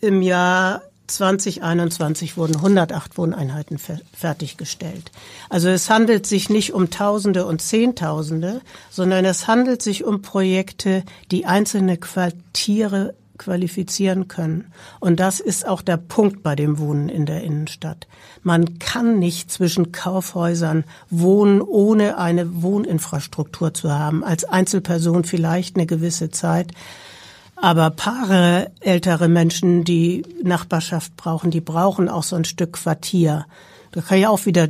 im 0.00 0.22
Jahr 0.22 0.82
2021 1.08 2.36
wurden 2.36 2.56
108 2.56 3.16
Wohneinheiten 3.16 3.78
fer 3.78 3.98
fertiggestellt. 4.12 5.10
Also 5.48 5.68
es 5.68 5.88
handelt 5.90 6.26
sich 6.26 6.50
nicht 6.50 6.74
um 6.74 6.90
Tausende 6.90 7.46
und 7.46 7.62
Zehntausende, 7.62 8.60
sondern 8.90 9.24
es 9.24 9.48
handelt 9.48 9.82
sich 9.82 10.04
um 10.04 10.22
Projekte, 10.22 11.02
die 11.30 11.46
einzelne 11.46 11.96
Quartiere 11.96 13.14
qualifizieren 13.38 14.28
können. 14.28 14.72
Und 15.00 15.20
das 15.20 15.40
ist 15.40 15.66
auch 15.66 15.82
der 15.82 15.96
Punkt 15.96 16.42
bei 16.42 16.56
dem 16.56 16.78
Wohnen 16.78 17.08
in 17.08 17.26
der 17.26 17.42
Innenstadt. 17.42 18.06
Man 18.42 18.78
kann 18.78 19.18
nicht 19.18 19.50
zwischen 19.50 19.92
Kaufhäusern 19.92 20.84
wohnen, 21.10 21.60
ohne 21.62 22.18
eine 22.18 22.62
Wohninfrastruktur 22.62 23.72
zu 23.74 23.92
haben. 23.92 24.24
Als 24.24 24.44
Einzelperson 24.44 25.24
vielleicht 25.24 25.76
eine 25.76 25.86
gewisse 25.86 26.30
Zeit. 26.30 26.72
Aber 27.56 27.90
Paare, 27.90 28.70
ältere 28.80 29.28
Menschen, 29.28 29.84
die 29.84 30.24
Nachbarschaft 30.42 31.16
brauchen, 31.16 31.50
die 31.50 31.60
brauchen 31.60 32.08
auch 32.08 32.22
so 32.22 32.36
ein 32.36 32.44
Stück 32.44 32.74
Quartier. 32.74 33.46
Da 33.92 34.00
kann 34.00 34.18
ich 34.18 34.26
auch 34.26 34.46
wieder 34.46 34.68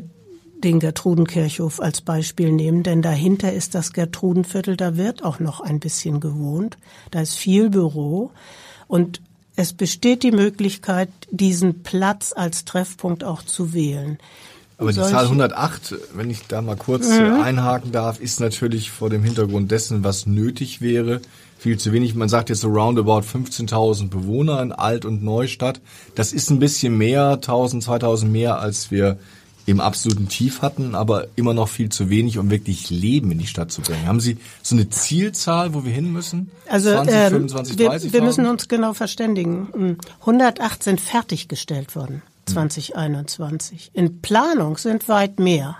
den 0.65 0.81
Gertrudenkirchhof 0.81 1.81
als 1.81 2.01
Beispiel 2.01 2.53
nehmen, 2.53 2.83
denn 2.83 3.03
dahinter 3.03 3.53
ist 3.53 3.75
das 3.75 3.93
Gertrudenviertel, 3.93 4.77
da 4.77 4.97
wird 4.97 5.25
auch 5.25 5.41
noch 5.41 5.61
ein 5.61 5.81
bisschen 5.81 6.21
gewohnt. 6.21 6.79
Da 7.11 7.21
ist 7.21 7.35
viel 7.35 7.71
Büro 7.71 8.31
und 8.87 9.21
es 9.57 9.73
besteht 9.73 10.23
die 10.23 10.31
Möglichkeit, 10.31 11.09
diesen 11.31 11.83
Platz 11.83 12.33
als 12.35 12.65
Treffpunkt 12.65 13.25
auch 13.25 13.43
zu 13.43 13.73
wählen. 13.73 14.19
Aber 14.77 14.93
die 14.93 15.01
Zahl 15.01 15.25
108, 15.25 15.97
wenn 16.15 16.31
ich 16.31 16.47
da 16.47 16.63
mal 16.63 16.77
kurz 16.77 17.09
Mhm. 17.09 17.41
einhaken 17.41 17.91
darf, 17.91 18.21
ist 18.21 18.39
natürlich 18.39 18.93
vor 18.93 19.11
dem 19.11 19.25
Hintergrund 19.25 19.73
dessen, 19.73 20.05
was 20.05 20.27
nötig 20.27 20.81
wäre, 20.81 21.21
viel 21.59 21.77
zu 21.79 21.93
wenig. 21.93 22.15
Man 22.15 22.29
sagt 22.29 22.49
jetzt 22.49 22.61
so 22.61 22.69
roundabout 22.69 23.23
15.000 23.23 24.11
Bewohner 24.11 24.63
in 24.63 24.71
Alt- 24.71 25.05
und 25.05 25.25
Neustadt. 25.25 25.81
Das 26.15 26.33
ist 26.33 26.51
ein 26.51 26.61
bisschen 26.61 26.97
mehr, 26.97 27.41
1.000, 27.41 27.83
2.000 27.83 28.31
mehr, 28.31 28.61
als 28.61 28.93
wir 28.93 29.19
im 29.69 29.81
absoluten 29.81 30.29
Tief 30.29 30.63
hatten, 30.63 30.95
aber 30.95 31.27
immer 31.37 31.53
noch 31.53 31.69
viel 31.69 31.91
zu 31.91 32.09
wenig, 32.09 32.39
um 32.39 32.49
wirklich 32.49 32.89
Leben 32.89 33.31
in 33.31 33.39
die 33.39 33.47
Stadt 33.47 33.71
zu 33.71 33.83
bringen. 33.83 34.07
Haben 34.07 34.19
Sie 34.19 34.39
so 34.63 34.75
eine 34.75 34.89
Zielzahl, 34.89 35.75
wo 35.75 35.85
wir 35.85 35.93
hin 35.93 36.11
müssen? 36.11 36.51
Also 36.71 36.91
20, 36.91 37.15
ähm, 37.15 37.31
25, 37.31 37.79
wir, 37.79 37.89
30? 37.91 38.13
wir 38.15 38.23
müssen 38.23 38.47
uns 38.47 38.69
genau 38.69 38.95
verständigen. 38.95 39.99
108 40.21 40.83
sind 40.83 41.03
fertiggestellt 41.03 41.95
worden 41.97 42.23
2021. 42.47 43.91
In 43.93 44.23
Planung 44.23 44.79
sind 44.79 45.07
weit 45.07 45.39
mehr. 45.39 45.77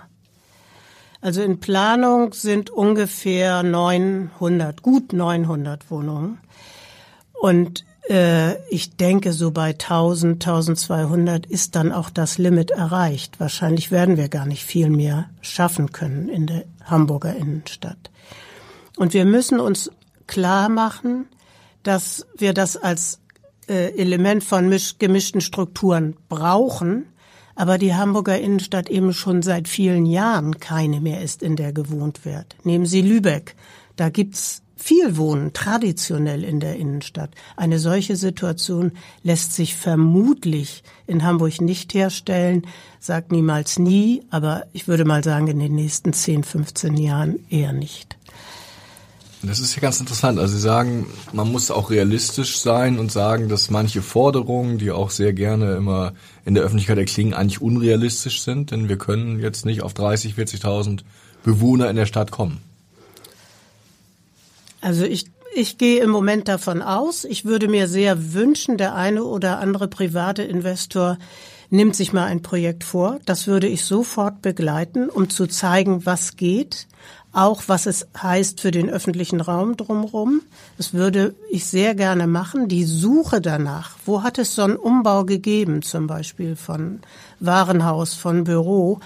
Also 1.19 1.41
in 1.41 1.59
Planung 1.59 2.33
sind 2.33 2.69
ungefähr 2.69 3.63
900, 3.63 4.83
gut 4.83 5.13
900 5.13 5.89
Wohnungen. 5.89 6.37
Und 7.33 7.81
äh, 7.81 7.88
ich 8.07 8.95
denke, 8.95 9.33
so 9.33 9.51
bei 9.51 9.69
1000, 9.69 10.43
1200 10.45 11.45
ist 11.45 11.75
dann 11.75 11.91
auch 11.91 12.09
das 12.09 12.37
Limit 12.37 12.71
erreicht. 12.71 13.39
Wahrscheinlich 13.39 13.91
werden 13.91 14.17
wir 14.17 14.29
gar 14.29 14.45
nicht 14.45 14.65
viel 14.65 14.89
mehr 14.89 15.29
schaffen 15.41 15.91
können 15.91 16.27
in 16.27 16.47
der 16.47 16.63
Hamburger 16.85 17.35
Innenstadt. 17.35 18.09
Und 18.97 19.13
wir 19.13 19.25
müssen 19.25 19.59
uns 19.59 19.91
klar 20.27 20.69
machen, 20.69 21.27
dass 21.83 22.25
wir 22.37 22.53
das 22.53 22.77
als 22.77 23.19
äh, 23.67 23.95
Element 23.97 24.43
von 24.43 24.67
misch 24.67 24.97
gemischten 24.97 25.41
Strukturen 25.41 26.15
brauchen, 26.27 27.05
aber 27.55 27.77
die 27.77 27.93
Hamburger 27.93 28.39
Innenstadt 28.39 28.89
eben 28.89 29.13
schon 29.13 29.41
seit 29.41 29.67
vielen 29.67 30.05
Jahren 30.05 30.59
keine 30.59 31.01
mehr 31.01 31.21
ist, 31.21 31.43
in 31.43 31.55
der 31.55 31.73
gewohnt 31.73 32.25
wird. 32.25 32.55
Nehmen 32.63 32.85
Sie 32.85 33.01
Lübeck, 33.01 33.55
da 33.95 34.09
gibt's 34.09 34.63
viel 34.79 35.17
Wohnen 35.17 35.53
traditionell 35.53 36.43
in 36.43 36.59
der 36.59 36.77
Innenstadt. 36.77 37.31
Eine 37.57 37.79
solche 37.79 38.15
Situation 38.15 38.93
lässt 39.23 39.53
sich 39.53 39.75
vermutlich 39.75 40.83
in 41.05 41.23
Hamburg 41.23 41.61
nicht 41.61 41.93
herstellen, 41.93 42.65
sagt 42.99 43.31
niemals 43.31 43.77
nie, 43.77 44.23
aber 44.29 44.65
ich 44.73 44.87
würde 44.87 45.05
mal 45.05 45.23
sagen, 45.23 45.47
in 45.47 45.59
den 45.59 45.75
nächsten 45.75 46.13
10, 46.13 46.43
15 46.43 46.97
Jahren 46.97 47.39
eher 47.49 47.73
nicht. 47.73 48.17
Das 49.41 49.59
ist 49.59 49.73
ja 49.75 49.81
ganz 49.81 49.99
interessant. 50.01 50.37
Also 50.37 50.55
Sie 50.55 50.61
sagen, 50.61 51.07
man 51.31 51.49
muss 51.49 51.71
auch 51.71 51.91
realistisch 51.91 52.59
sein 52.59 52.99
und 52.99 53.09
sagen, 53.09 53.47
dass 53.47 53.69
manche 53.69 54.01
Forderungen, 54.01 54.77
die 54.77 54.91
auch 54.91 55.11
sehr 55.11 55.31
gerne 55.31 55.75
immer 55.75 56.13
in 56.43 56.55
der 56.55 56.63
Öffentlichkeit 56.63 56.97
erklingen, 56.97 57.33
eigentlich 57.33 57.61
unrealistisch 57.61 58.41
sind, 58.41 58.71
denn 58.71 58.89
wir 58.89 58.97
können 58.97 59.39
jetzt 59.39 59.65
nicht 59.65 59.81
auf 59.81 59.93
30, 59.93 60.33
40.000 60.33 61.01
Bewohner 61.43 61.89
in 61.89 61.95
der 61.95 62.05
Stadt 62.05 62.31
kommen. 62.31 62.68
Also 64.81 65.03
ich, 65.03 65.25
ich 65.53 65.77
gehe 65.77 66.01
im 66.01 66.09
Moment 66.09 66.47
davon 66.47 66.81
aus, 66.81 67.25
ich 67.25 67.45
würde 67.45 67.67
mir 67.67 67.87
sehr 67.87 68.33
wünschen, 68.33 68.77
der 68.77 68.95
eine 68.95 69.23
oder 69.23 69.59
andere 69.59 69.87
private 69.87 70.43
Investor 70.43 71.17
nimmt 71.69 71.95
sich 71.95 72.13
mal 72.13 72.25
ein 72.25 72.41
Projekt 72.41 72.83
vor. 72.83 73.19
Das 73.25 73.47
würde 73.47 73.67
ich 73.67 73.85
sofort 73.85 74.41
begleiten, 74.41 75.09
um 75.09 75.29
zu 75.29 75.47
zeigen, 75.47 76.05
was 76.05 76.35
geht, 76.35 76.87
auch 77.31 77.63
was 77.67 77.85
es 77.85 78.07
heißt 78.19 78.59
für 78.59 78.71
den 78.71 78.89
öffentlichen 78.89 79.39
Raum 79.39 79.77
drumherum. 79.77 80.41
Das 80.77 80.93
würde 80.93 81.35
ich 81.51 81.65
sehr 81.65 81.93
gerne 81.93 82.25
machen. 82.25 82.67
Die 82.67 82.85
Suche 82.85 83.39
danach, 83.39 83.97
wo 84.05 84.23
hat 84.23 84.39
es 84.39 84.55
so 84.55 84.63
einen 84.63 84.77
Umbau 84.77 85.25
gegeben, 85.25 85.81
zum 85.83 86.07
Beispiel 86.07 86.55
von 86.55 87.01
Warenhaus, 87.39 88.15
von 88.15 88.45
Büro, 88.45 88.99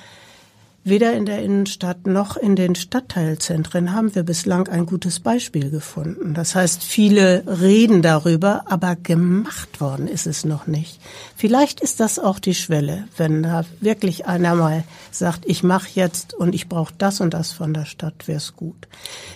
Weder 0.85 1.13
in 1.13 1.25
der 1.25 1.41
Innenstadt 1.41 2.07
noch 2.07 2.35
in 2.35 2.57
den 2.57 2.75
Stadtteilzentren 2.75 3.93
haben 3.93 4.13
wir 4.15 4.23
bislang 4.23 4.67
ein 4.67 4.85
gutes 4.85 5.21
Beispiel 5.21 5.69
gefunden. 5.69 6.33
Das 6.33 6.55
heißt, 6.55 6.83
viele 6.83 7.45
reden 7.47 8.01
darüber, 8.01 8.65
aber 8.65 8.97
gemacht 8.97 9.79
worden 9.79 10.09
ist 10.09 10.27
es 10.27 10.43
noch 10.43 10.67
nicht. 10.67 10.99
Vielleicht 11.37 11.79
ist 11.79 12.01
das 12.01 12.19
auch 12.19 12.37
die 12.37 12.53
Schwelle, 12.53 13.05
wenn 13.15 13.43
da 13.43 13.63
wirklich 13.79 14.25
einer 14.25 14.55
mal 14.55 14.83
sagt, 15.09 15.45
ich 15.45 15.63
mache 15.63 15.87
jetzt 15.93 16.33
und 16.33 16.53
ich 16.53 16.67
brauche 16.67 16.93
das 16.97 17.21
und 17.21 17.33
das 17.33 17.53
von 17.53 17.73
der 17.73 17.85
Stadt, 17.85 18.27
wäre 18.27 18.39
es 18.39 18.57
gut. 18.57 18.89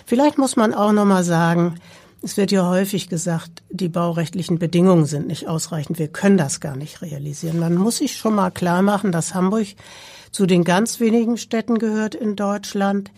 Vielleicht 0.04 0.36
muss 0.36 0.56
man 0.56 0.74
auch 0.74 0.92
noch 0.92 1.06
mal 1.06 1.24
sagen, 1.24 1.76
es 2.20 2.36
wird 2.36 2.50
ja 2.50 2.68
häufig 2.68 3.08
gesagt, 3.08 3.62
die 3.70 3.88
baurechtlichen 3.88 4.58
Bedingungen 4.58 5.06
sind 5.06 5.28
nicht 5.28 5.48
ausreichend. 5.48 5.98
Wir 5.98 6.08
können 6.08 6.36
das 6.36 6.60
gar 6.60 6.76
nicht 6.76 7.00
realisieren. 7.00 7.58
Man 7.58 7.76
muss 7.76 7.98
sich 7.98 8.16
schon 8.16 8.34
mal 8.34 8.50
klar 8.50 8.82
machen, 8.82 9.12
dass 9.12 9.34
Hamburg 9.34 9.68
zu 10.30 10.46
den 10.46 10.64
ganz 10.64 11.00
wenigen 11.00 11.36
Städten 11.36 11.78
gehört 11.78 12.14
in 12.14 12.36
Deutschland, 12.36 13.10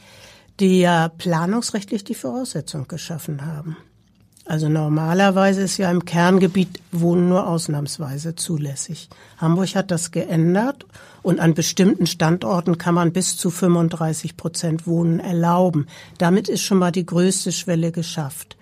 die 0.61 0.81
ja 0.81 1.09
planungsrechtlich 1.09 2.05
die 2.05 2.15
Voraussetzung 2.15 2.87
geschaffen 2.89 3.47
haben. 3.47 3.77
Also 4.51 4.69
normalerweise 4.69 5.63
ist 5.63 5.77
ja 5.77 5.91
im 5.91 6.05
Kerngebiet 6.05 6.81
Wohnen 6.91 7.29
nur 7.29 7.47
ausnahmsweise 7.47 8.35
zulässig. 8.35 9.09
Hamburg 9.39 9.77
hat 9.77 9.93
das 9.93 10.11
geändert 10.11 10.87
und 11.23 11.39
an 11.39 11.55
bestimmten 11.55 12.07
Standorten 12.07 12.77
kann 12.77 12.95
man 12.95 13.13
bis 13.13 13.37
zu 13.37 13.51
35 13.51 14.37
Prozent 14.37 14.89
Wohnen 14.89 15.21
erlauben. 15.21 15.87
Damit 16.19 16.49
ist 16.49 16.63
schon 16.63 16.79
mal 16.79 16.91
die 16.91 17.07
größte 17.07 17.53
Schwelle 17.53 17.93
geschafft. 17.93 18.57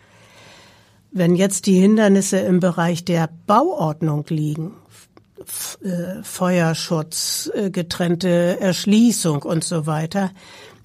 Wenn 1.10 1.36
jetzt 1.36 1.64
die 1.64 1.80
Hindernisse 1.80 2.38
im 2.38 2.60
Bereich 2.60 3.04
der 3.06 3.30
Bauordnung 3.46 4.26
liegen, 4.28 4.72
äh, 5.82 6.22
Feuerschutz, 6.22 7.50
äh, 7.54 7.70
getrennte 7.70 8.58
Erschließung 8.60 9.42
und 9.42 9.64
so 9.64 9.86
weiter, 9.86 10.30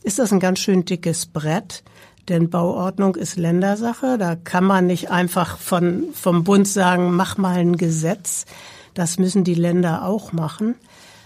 ist 0.03 0.19
das 0.19 0.31
ein 0.31 0.39
ganz 0.39 0.59
schön 0.59 0.85
dickes 0.85 1.25
Brett. 1.25 1.83
Denn 2.29 2.49
Bauordnung 2.49 3.15
ist 3.15 3.35
Ländersache. 3.35 4.17
Da 4.17 4.35
kann 4.35 4.63
man 4.63 4.87
nicht 4.87 5.11
einfach 5.11 5.57
von, 5.57 6.05
vom 6.13 6.43
Bund 6.43 6.67
sagen, 6.67 7.15
mach 7.15 7.37
mal 7.37 7.57
ein 7.57 7.75
Gesetz. 7.75 8.45
Das 8.93 9.17
müssen 9.17 9.43
die 9.43 9.55
Länder 9.55 10.05
auch 10.05 10.31
machen. 10.31 10.75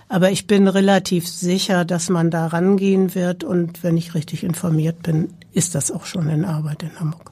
Aber 0.09 0.31
ich 0.31 0.47
bin 0.47 0.67
relativ 0.67 1.27
sicher, 1.27 1.85
dass 1.85 2.09
man 2.09 2.31
da 2.31 2.47
rangehen 2.47 3.13
wird. 3.13 3.43
Und 3.43 3.83
wenn 3.83 3.97
ich 3.97 4.15
richtig 4.15 4.43
informiert 4.43 5.03
bin, 5.03 5.33
ist 5.51 5.75
das 5.75 5.91
auch 5.91 6.05
schon 6.05 6.29
in 6.29 6.45
Arbeit 6.45 6.83
in 6.83 6.99
Hamburg. 6.99 7.31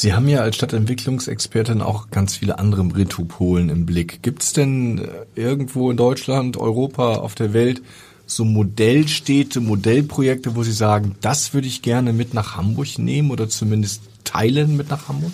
Sie 0.00 0.14
haben 0.14 0.28
ja 0.28 0.40
als 0.40 0.56
Stadtentwicklungsexpertin 0.56 1.82
auch 1.82 2.08
ganz 2.10 2.38
viele 2.38 2.58
andere 2.58 2.86
Metropolen 2.86 3.68
im 3.68 3.84
Blick. 3.84 4.22
Gibt 4.22 4.42
es 4.42 4.54
denn 4.54 4.96
äh, 4.96 5.26
irgendwo 5.34 5.90
in 5.90 5.98
Deutschland, 5.98 6.56
Europa, 6.56 7.16
auf 7.16 7.34
der 7.34 7.52
Welt 7.52 7.82
so 8.24 8.46
Modellstädte, 8.46 9.60
Modellprojekte, 9.60 10.56
wo 10.56 10.62
Sie 10.62 10.72
sagen, 10.72 11.16
das 11.20 11.52
würde 11.52 11.66
ich 11.66 11.82
gerne 11.82 12.14
mit 12.14 12.32
nach 12.32 12.56
Hamburg 12.56 12.98
nehmen 12.98 13.30
oder 13.30 13.50
zumindest 13.50 14.04
teilen 14.24 14.74
mit 14.74 14.88
nach 14.88 15.08
Hamburg? 15.08 15.32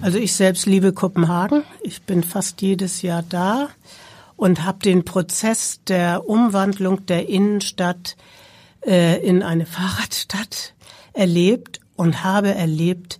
Also 0.00 0.18
ich 0.18 0.34
selbst 0.34 0.66
liebe 0.66 0.92
Kopenhagen. 0.92 1.62
Ich 1.82 2.02
bin 2.02 2.22
fast 2.24 2.60
jedes 2.60 3.00
Jahr 3.00 3.24
da 3.26 3.70
und 4.36 4.66
habe 4.66 4.80
den 4.80 5.06
Prozess 5.06 5.80
der 5.88 6.28
Umwandlung 6.28 7.06
der 7.06 7.26
Innenstadt 7.26 8.18
äh, 8.84 9.26
in 9.26 9.42
eine 9.42 9.64
Fahrradstadt 9.64 10.74
erlebt 11.14 11.80
und 11.96 12.22
habe 12.22 12.54
erlebt, 12.54 13.18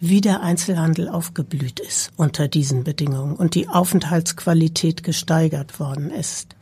wie 0.00 0.20
der 0.20 0.40
Einzelhandel 0.42 1.08
aufgeblüht 1.08 1.78
ist 1.78 2.10
unter 2.16 2.48
diesen 2.48 2.84
Bedingungen 2.84 3.36
und 3.36 3.54
die 3.54 3.68
Aufenthaltsqualität 3.68 5.02
gesteigert 5.02 5.78
worden 5.78 6.10
ist. 6.10 6.56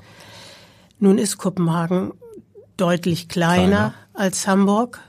Nun 0.99 1.19
ist 1.19 1.39
Kopenhagen 1.39 2.13
deutlich 2.77 3.29
kleiner, 3.29 3.67
kleiner. 3.67 3.95
als 4.13 4.47
Hamburg 4.49 5.01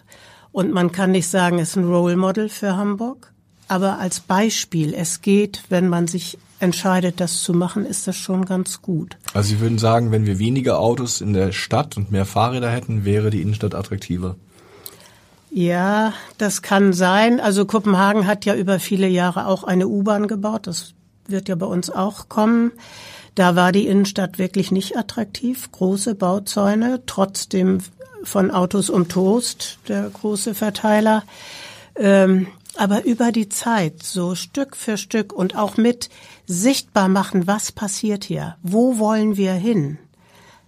und 0.52 0.72
man 0.72 0.92
kann 0.92 1.12
nicht 1.12 1.28
sagen, 1.28 1.60
es 1.60 1.70
ist 1.70 1.76
ein 1.78 1.86
Role 1.86 2.16
Model 2.16 2.50
für 2.50 2.76
Hamburg. 2.76 3.34
Aber 3.68 4.00
als 4.00 4.20
Beispiel, 4.20 4.94
es 4.96 5.22
geht, 5.22 5.64
wenn 5.70 5.90
man 5.90 6.08
sich 6.08 6.40
entscheidet, 6.60 7.20
das 7.20 7.42
zu 7.42 7.54
machen, 7.54 7.86
ist 7.86 8.08
das 8.08 8.16
schon 8.16 8.46
ganz 8.46 8.82
gut. 8.82 9.18
Also 9.34 9.50
Sie 9.50 9.60
würden 9.60 9.78
sagen, 9.78 10.12
wenn 10.12 10.26
wir 10.26 10.40
weniger 10.40 10.80
Autos 10.80 11.22
in 11.22 11.34
der 11.34 11.52
Stadt 11.52 11.96
und 11.96 12.12
mehr 12.12 12.26
Fahrräder 12.26 12.70
hätten, 12.70 13.06
wäre 13.06 13.30
die 13.30 13.42
Innenstadt 13.42 13.76
attraktiver? 13.76 14.36
Ja, 15.52 16.14
das 16.38 16.62
kann 16.62 16.94
sein. 16.94 17.40
Also 17.40 17.66
Kopenhagen 17.66 18.28
hat 18.28 18.46
ja 18.46 18.56
über 18.56 18.80
viele 18.80 19.08
Jahre 19.08 19.48
auch 19.48 19.64
eine 19.64 19.88
U-Bahn 19.88 20.28
gebaut. 20.28 20.68
Das 20.68 20.94
wird 21.28 21.50
ja 21.50 21.56
bei 21.56 21.66
uns 21.66 21.90
auch 21.90 22.30
kommen. 22.30 22.72
Da 23.36 23.56
war 23.56 23.72
die 23.72 23.88
Innenstadt 23.88 24.38
wirklich 24.38 24.72
nicht 24.72 24.98
attraktiv. 24.98 25.72
Große 25.72 26.16
Bauzäune, 26.16 27.02
trotzdem 27.06 27.80
von 28.24 28.52
Autos 28.52 28.90
um 28.90 29.08
Toast, 29.08 29.80
der 29.88 30.10
große 30.10 30.54
Verteiler. 30.54 31.24
Ähm, 31.96 32.48
aber 32.76 33.06
über 33.06 33.32
die 33.32 33.50
Zeit, 33.50 34.04
so 34.04 34.36
Stück 34.36 34.76
für 34.76 34.98
Stück 34.98 35.34
und 35.34 35.56
auch 35.56 35.78
mit 35.78 36.10
sichtbar 36.46 37.10
machen, 37.10 37.48
was 37.48 37.72
passiert 37.72 38.24
hier, 38.24 38.56
wo 38.62 39.00
wollen 39.00 39.38
wir 39.38 39.54
hin, 39.54 39.98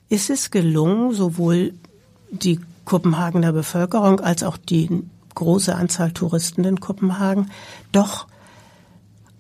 ist 0.10 0.30
es 0.30 0.52
gelungen, 0.52 1.14
sowohl 1.14 1.74
die 2.32 2.60
Kopenhagener 2.86 3.54
Bevölkerung 3.54 4.20
als 4.20 4.44
auch 4.44 4.58
die 4.58 5.04
große 5.36 5.76
Anzahl 5.76 6.12
Touristen 6.12 6.64
in 6.64 6.80
Kopenhagen 6.80 7.52
doch 7.92 8.28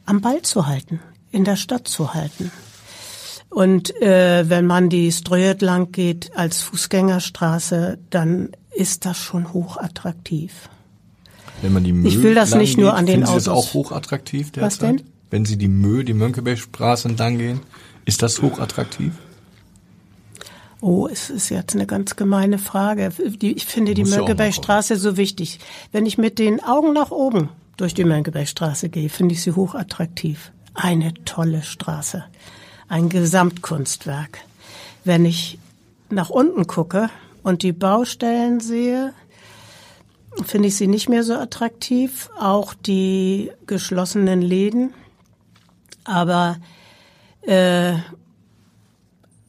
am 0.06 0.22
Ball 0.22 0.42
zu 0.42 0.68
halten, 0.68 1.00
in 1.32 1.44
der 1.44 1.56
Stadt 1.56 1.88
zu 1.88 2.14
halten. 2.14 2.52
Und 3.50 4.02
äh, 4.02 4.50
wenn 4.50 4.66
man 4.66 4.90
die 4.90 5.12
Ströet 5.12 5.62
lang 5.62 5.92
geht 5.92 6.36
als 6.38 6.62
Fußgängerstraße, 6.62 8.00
dann 8.10 8.52
ist 8.74 9.06
das 9.06 9.18
schon 9.18 9.52
hochattraktiv. 9.52 10.70
Wenn 11.62 11.74
man 11.74 11.84
die 11.84 11.94
Mö 11.94 12.08
ich 12.08 12.24
will 12.24 12.34
das 12.34 12.56
nicht 12.56 12.78
nur 12.78 12.96
an 12.96 13.06
den 13.06 13.24
Autos. 13.24 13.38
Ist 13.38 13.48
das 13.48 13.54
auch 13.54 13.74
hochattraktiv 13.74 14.52
derzeit? 14.52 14.72
Was 14.72 14.78
denn? 14.80 15.02
Wenn 15.30 15.46
Sie 15.46 15.58
die 15.58 15.68
Mö, 15.68 16.04
die 16.04 16.14
Mönckebergstraße 16.14 17.10
entlang 17.10 17.38
gehen, 17.38 17.60
ist 18.06 18.22
das 18.22 18.42
hochattraktiv? 18.42 19.14
Oh, 20.82 21.08
es 21.08 21.30
ist 21.30 21.50
jetzt 21.50 21.76
eine 21.76 21.86
ganz 21.86 22.16
gemeine 22.16 22.58
Frage. 22.58 23.12
Ich 23.40 23.68
finde 23.68 23.94
die 23.94 24.04
Mönckebergstraße 24.04 24.96
so 24.96 25.16
wichtig. 25.16 25.60
Wenn 25.92 26.08
ich 26.08 26.18
mit 26.18 26.40
den 26.40 26.64
Augen 26.64 26.92
nach 26.92 27.12
oben 27.12 27.50
durch 27.78 27.94
die 27.94 28.04
Mönckebergstraße 28.04 28.90
gehe, 28.90 29.10
finde 29.10 29.36
ich 29.36 29.44
sie 29.44 29.52
hochattraktiv. 29.52 30.52
Eine 30.74 31.14
tolle 31.24 31.62
Straße. 31.62 32.24
Ein 32.88 33.10
Gesamtkunstwerk. 33.10 34.40
Wenn 35.04 35.24
ich 35.24 35.60
nach 36.10 36.32
unten 36.32 36.66
gucke 36.66 37.12
und 37.44 37.62
die 37.62 37.74
Baustellen 37.74 38.60
sehe, 38.60 39.14
finde 40.44 40.70
ich 40.70 40.78
sie 40.78 40.88
nicht 40.88 41.10
mehr 41.10 41.24
so 41.24 41.36
attraktiv. 41.36 42.32
Auch 42.40 42.74
die 42.74 43.52
geschlossenen 43.68 44.42
Läden. 44.42 44.96
Aber 46.06 46.58
äh, 47.44 47.94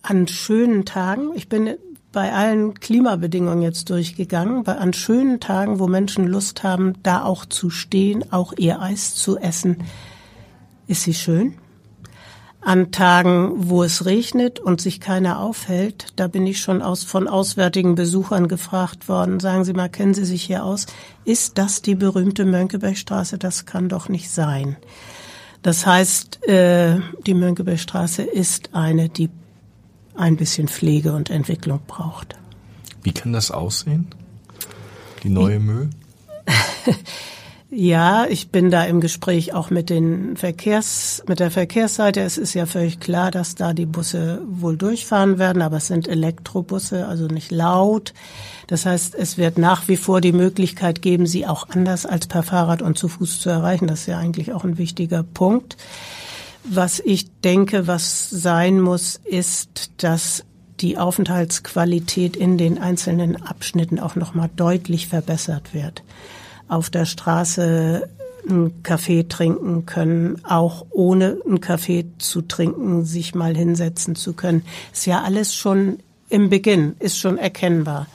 an 0.03 0.29
schönen 0.29 0.85
Tagen, 0.85 1.31
ich 1.35 1.49
bin 1.49 1.77
bei 2.13 2.33
allen 2.33 2.75
Klimabedingungen 2.75 3.63
jetzt 3.63 3.89
durchgegangen, 3.89 4.65
bei, 4.65 4.77
an 4.77 4.93
schönen 4.93 5.41
Tagen, 5.41 5.79
wo 5.79 5.87
Menschen 5.87 6.27
Lust 6.27 6.63
haben, 6.63 6.95
da 7.03 7.25
auch 7.25 7.47
zu 7.47 7.71
stehen, 7.71 8.31
auch 8.33 8.53
ihr 8.57 8.81
Eis 8.81 9.15
zu 9.15 9.39
essen, 9.39 9.85
ist 10.87 11.03
sie 11.03 11.15
schön. 11.15 11.55
An 12.61 12.93
Tagen, 12.93 13.69
wo 13.69 13.83
es 13.83 14.05
regnet 14.05 14.61
und 14.61 14.81
sich 14.81 15.01
keiner 15.01 15.41
aufhält, 15.41 16.13
da 16.15 16.29
bin 16.29 16.47
ich 16.47 16.61
schon 16.61 16.81
aus, 16.81 17.03
von 17.03 17.27
auswärtigen 17.27 17.97
Besuchern 17.97 18.47
gefragt 18.47 19.09
worden. 19.09 19.41
Sagen 19.41 19.65
Sie 19.65 19.73
mal, 19.73 19.89
kennen 19.89 20.15
Sie 20.15 20.25
sich 20.25 20.45
hier 20.45 20.65
aus? 20.65 20.87
Ist 21.25 21.59
das 21.59 21.83
die 21.83 21.97
berühmte 21.97 22.45
Mönckebergstraße? 22.45 23.37
Das 23.39 23.67
kann 23.67 23.89
doch 23.89 24.09
nicht 24.09 24.31
sein. 24.31 24.77
Das 25.63 25.87
heißt, 25.87 26.47
äh, 26.47 27.01
die 27.27 27.35
Mönckebergstraße 27.35 28.23
ist 28.23 28.75
eine, 28.75 29.09
die 29.09 29.29
ein 30.15 30.37
bisschen 30.37 30.69
Pflege 30.69 31.13
und 31.13 31.31
Entwicklung 31.31 31.81
braucht. 31.87 32.37
Wie 33.03 33.13
kann 33.13 33.33
das 33.33 33.51
aussehen? 33.51 34.07
Die 35.23 35.29
neue 35.29 35.61
Müll? 35.61 35.91
Ja, 37.75 38.27
ich 38.27 38.51
bin 38.51 38.71
da 38.71 38.85
im 38.85 39.01
Gespräch 39.01 39.55
auch 39.55 39.71
mit 39.71 39.89
den 39.89 40.37
Verkehrs, 40.37 41.25
mit 41.27 41.41
der 41.41 41.51
Verkehrsseite. 41.51 42.21
Es 42.21 42.37
ist 42.37 42.53
ja 42.53 42.67
völlig 42.67 43.01
klar, 43.01 43.31
dass 43.31 43.55
da 43.55 43.73
die 43.73 43.87
Busse 43.87 44.43
wohl 44.47 44.77
durchfahren 44.77 45.39
werden, 45.39 45.63
aber 45.63 45.79
es 45.79 45.87
sind 45.87 46.07
Elektrobusse, 46.07 47.09
also 47.09 47.29
nicht 47.29 47.51
laut. 47.51 48.13
Das 48.67 48.85
heißt, 48.85 49.15
es 49.15 49.39
wird 49.39 49.57
nach 49.57 49.89
wie 49.89 49.97
vor 49.97 50.21
die 50.21 50.35
Möglichkeit 50.35 51.01
geben, 51.01 51.27
sie 51.27 51.47
auch 51.47 51.67
anders 51.71 52.05
als 52.05 52.27
per 52.27 52.43
Fahrrad 52.43 52.83
und 52.83 52.99
zu 52.99 53.09
Fuß 53.09 53.41
zu 53.41 53.49
erreichen. 53.49 53.87
Das 53.87 54.01
ist 54.01 54.07
ja 54.07 54.19
eigentlich 54.19 54.53
auch 54.53 54.65
ein 54.65 54.77
wichtiger 54.77 55.23
Punkt. 55.23 55.79
Was 56.65 57.01
ich 57.01 57.41
denke, 57.41 57.87
was 57.87 58.31
sein 58.31 58.81
muss, 58.81 59.21
ist, 59.25 59.91
dass 59.99 60.45
die 60.81 60.99
Aufenthaltsqualität 60.99 62.37
in 62.37 62.59
den 62.59 62.79
einzelnen 62.79 63.41
Abschnitten 63.43 63.99
auch 64.01 64.17
noch 64.17 64.35
mal 64.35 64.51
deutlich 64.57 65.09
verbessert 65.09 65.75
wird 65.75 66.03
auf 66.73 66.89
der 66.89 67.05
Straße 67.05 68.09
einen 68.49 68.83
Kaffee 68.83 69.25
trinken 69.29 69.87
können, 69.87 70.43
auch 70.45 70.87
ohne 70.91 71.39
einen 71.47 71.61
Kaffee 71.61 72.07
zu 72.19 72.43
trinken, 72.43 73.05
sich 73.05 73.35
mal 73.35 73.55
hinsetzen 73.55 74.17
zu 74.17 74.33
können. 74.33 74.65
Ist 74.93 75.07
ja 75.07 75.23
alles 75.23 75.55
schon 75.55 75.99
im 76.29 76.49
Beginn, 76.49 76.97
ist 76.99 77.19
schon 77.19 77.37
erkennbar. 77.37 78.07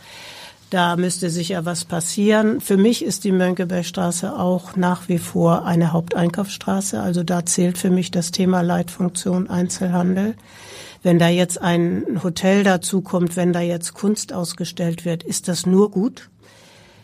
Da 0.70 0.98
müsste 0.98 1.30
sicher 1.30 1.64
was 1.64 1.86
passieren. 1.86 2.60
Für 2.60 2.76
mich 2.76 3.04
ist 3.04 3.24
die 3.24 3.32
Mönckebergstraße 3.32 4.38
auch 4.38 4.76
nach 4.76 5.08
wie 5.08 5.18
vor 5.18 5.66
eine 5.66 5.94
Haupteinkaufsstraße. 5.94 7.00
Also 7.00 7.24
da 7.24 7.46
zählt 7.46 7.78
für 7.78 7.90
mich 7.90 8.12
das 8.12 8.32
Thema 8.32 8.62
Leitfunktion 8.62 9.50
Einzelhandel. 9.50 10.36
Wenn 11.04 11.20
da 11.20 11.30
jetzt 11.30 11.62
ein 11.62 12.20
Hotel 12.22 12.64
dazukommt, 12.64 13.38
wenn 13.38 13.54
da 13.54 13.62
jetzt 13.62 13.94
Kunst 13.94 14.34
ausgestellt 14.34 15.06
wird, 15.06 15.24
ist 15.24 15.48
das 15.48 15.66
nur 15.66 15.90
gut. 15.90 16.30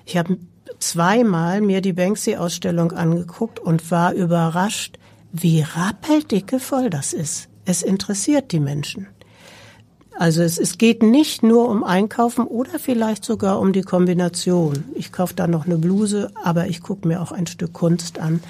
Ich 0.05 0.17
habe 0.17 0.37
zweimal 0.79 1.61
mir 1.61 1.79
die 1.79 1.93
Banksy-Ausstellung 1.93 2.91
angeguckt 2.91 3.59
und 3.59 3.91
war 3.91 4.11
überrascht, 4.11 4.97
wie 5.31 5.61
rappeldicke 5.61 6.59
voll 6.59 6.89
das 6.89 7.13
ist. 7.13 7.47
Es 7.63 7.81
interessiert 7.81 8.51
die 8.51 8.59
Menschen. 8.59 9.07
Also 10.17 10.43
es, 10.43 10.57
es 10.57 10.77
geht 10.77 11.01
nicht 11.01 11.43
nur 11.43 11.69
um 11.69 11.83
Einkaufen 11.83 12.45
oder 12.45 12.77
vielleicht 12.79 13.25
sogar 13.25 13.59
um 13.59 13.73
die 13.73 13.81
Kombination. 13.81 14.85
Ich 14.95 15.11
kaufe 15.11 15.33
da 15.33 15.47
noch 15.47 15.65
eine 15.65 15.77
Bluse, 15.77 16.31
aber 16.43 16.67
ich 16.67 16.81
gucke 16.81 17.07
mir 17.07 17.21
auch 17.21 17.31
ein 17.31 17.47
Stück 17.47 17.73
Kunst 17.73 18.19
an. 18.19 18.41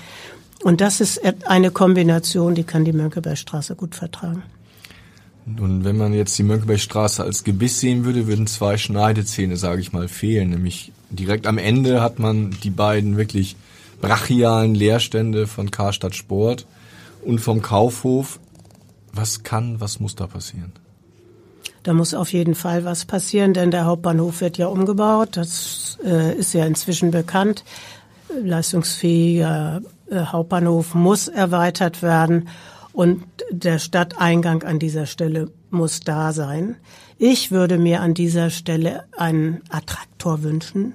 Und 0.64 0.82
das 0.82 1.02
ist 1.02 1.22
eine 1.46 1.72
Kombination, 1.72 2.56
die 2.56 2.64
kann 2.64 2.86
die 2.86 2.94
Mönckebergstraße 2.94 3.76
gut 3.76 3.96
vertragen. 3.96 4.44
Und 5.46 5.84
wenn 5.84 5.98
man 5.98 6.14
jetzt 6.14 6.38
die 6.38 6.44
Mönckebergstraße 6.44 7.22
als 7.22 7.44
Gebiss 7.44 7.82
sehen 7.82 8.06
würde, 8.06 8.28
würden 8.28 8.48
zwei 8.48 8.78
Schneidezähne, 8.78 9.58
sage 9.58 9.82
ich 9.82 9.92
mal, 9.92 10.08
fehlen. 10.08 10.52
Nämlich 10.52 10.94
direkt 11.10 11.48
am 11.48 11.58
Ende 11.58 12.02
hat 12.02 12.20
man 12.20 12.56
die 12.64 12.70
beiden 12.70 13.18
wirklich 13.18 13.58
brachialen 14.00 14.74
Leerstände 14.74 15.48
von 15.48 15.70
Karstadt 15.70 16.16
Sport 16.16 16.66
und 17.24 17.40
vom 17.40 17.62
Kaufhof. 17.62 18.40
Was 19.12 19.44
kann, 19.44 19.80
was 19.82 20.00
muss 20.00 20.16
da 20.16 20.28
passieren? 20.28 20.72
Da 21.84 21.94
muss 21.94 22.14
auf 22.14 22.32
jeden 22.32 22.56
Fall 22.56 22.86
was 22.86 23.06
passieren, 23.06 23.54
denn 23.54 23.70
der 23.70 23.86
Hauptbahnhof 23.86 24.40
wird 24.40 24.58
ja 24.58 24.68
umgebaut. 24.68 25.36
Das 25.38 25.98
äh, 26.04 26.34
ist 26.36 26.54
ja 26.54 26.66
inzwischen 26.66 27.12
bekannt. 27.12 27.64
Leistungsfähiger 28.42 29.82
äh, 30.10 30.20
Hauptbahnhof 30.20 30.96
muss 30.96 31.28
erweitert 31.28 32.02
werden 32.02 32.48
und 32.94 33.24
der 33.52 33.80
Stadteingang 33.80 34.64
an 34.64 34.80
dieser 34.80 35.06
Stelle 35.06 35.52
muss 35.72 36.00
da 36.00 36.32
sein. 36.32 36.78
Ich 37.18 37.52
würde 37.52 37.78
mir 37.78 38.02
an 38.02 38.14
dieser 38.14 38.50
Stelle 38.50 39.04
einen 39.18 39.62
Attraktor 39.70 40.44
wünschen, 40.44 40.94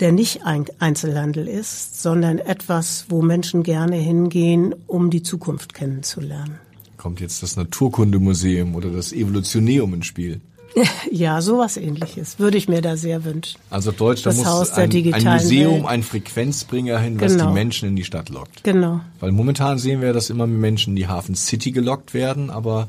der 0.00 0.12
nicht 0.12 0.44
ein 0.44 0.64
Einzelhandel 0.78 1.46
ist, 1.46 2.02
sondern 2.02 2.38
etwas, 2.38 3.06
wo 3.08 3.22
Menschen 3.22 3.62
gerne 3.62 3.96
hingehen, 3.96 4.74
um 4.86 5.10
die 5.10 5.22
Zukunft 5.22 5.74
kennenzulernen. 5.74 6.58
Kommt 7.00 7.20
jetzt 7.20 7.42
das 7.42 7.56
Naturkundemuseum 7.56 8.74
oder 8.74 8.90
das 8.90 9.14
Evolutioneum 9.14 9.94
ins 9.94 10.04
Spiel? 10.06 10.40
Ja, 11.10 11.40
sowas 11.40 11.76
ähnliches 11.78 12.38
würde 12.38 12.56
ich 12.58 12.68
mir 12.68 12.82
da 12.82 12.96
sehr 12.96 13.24
wünschen. 13.24 13.58
Also 13.70 13.90
auf 13.90 13.96
Deutsch, 13.96 14.22
da 14.22 14.30
Das 14.30 14.36
muss 14.36 14.46
Haus 14.46 14.70
ein, 14.72 14.92
ein 14.92 15.24
Museum, 15.24 15.74
Welt. 15.76 15.86
ein 15.86 16.02
Frequenzbringer 16.04 16.98
hin, 17.00 17.20
was 17.20 17.32
Genau. 17.32 17.48
die 17.48 17.54
Menschen 17.54 17.88
in 17.88 17.96
die 17.96 18.04
Stadt 18.04 18.28
lockt. 18.28 18.62
Genau. 18.62 19.00
Weil 19.18 19.32
momentan 19.32 19.78
sehen 19.78 20.00
wir, 20.02 20.12
dass 20.12 20.30
immer 20.30 20.46
mehr 20.46 20.58
Menschen 20.58 20.90
in 20.90 20.96
die 20.96 21.08
Hafen 21.08 21.34
City 21.34 21.72
gelockt 21.72 22.14
werden, 22.14 22.50
aber 22.50 22.86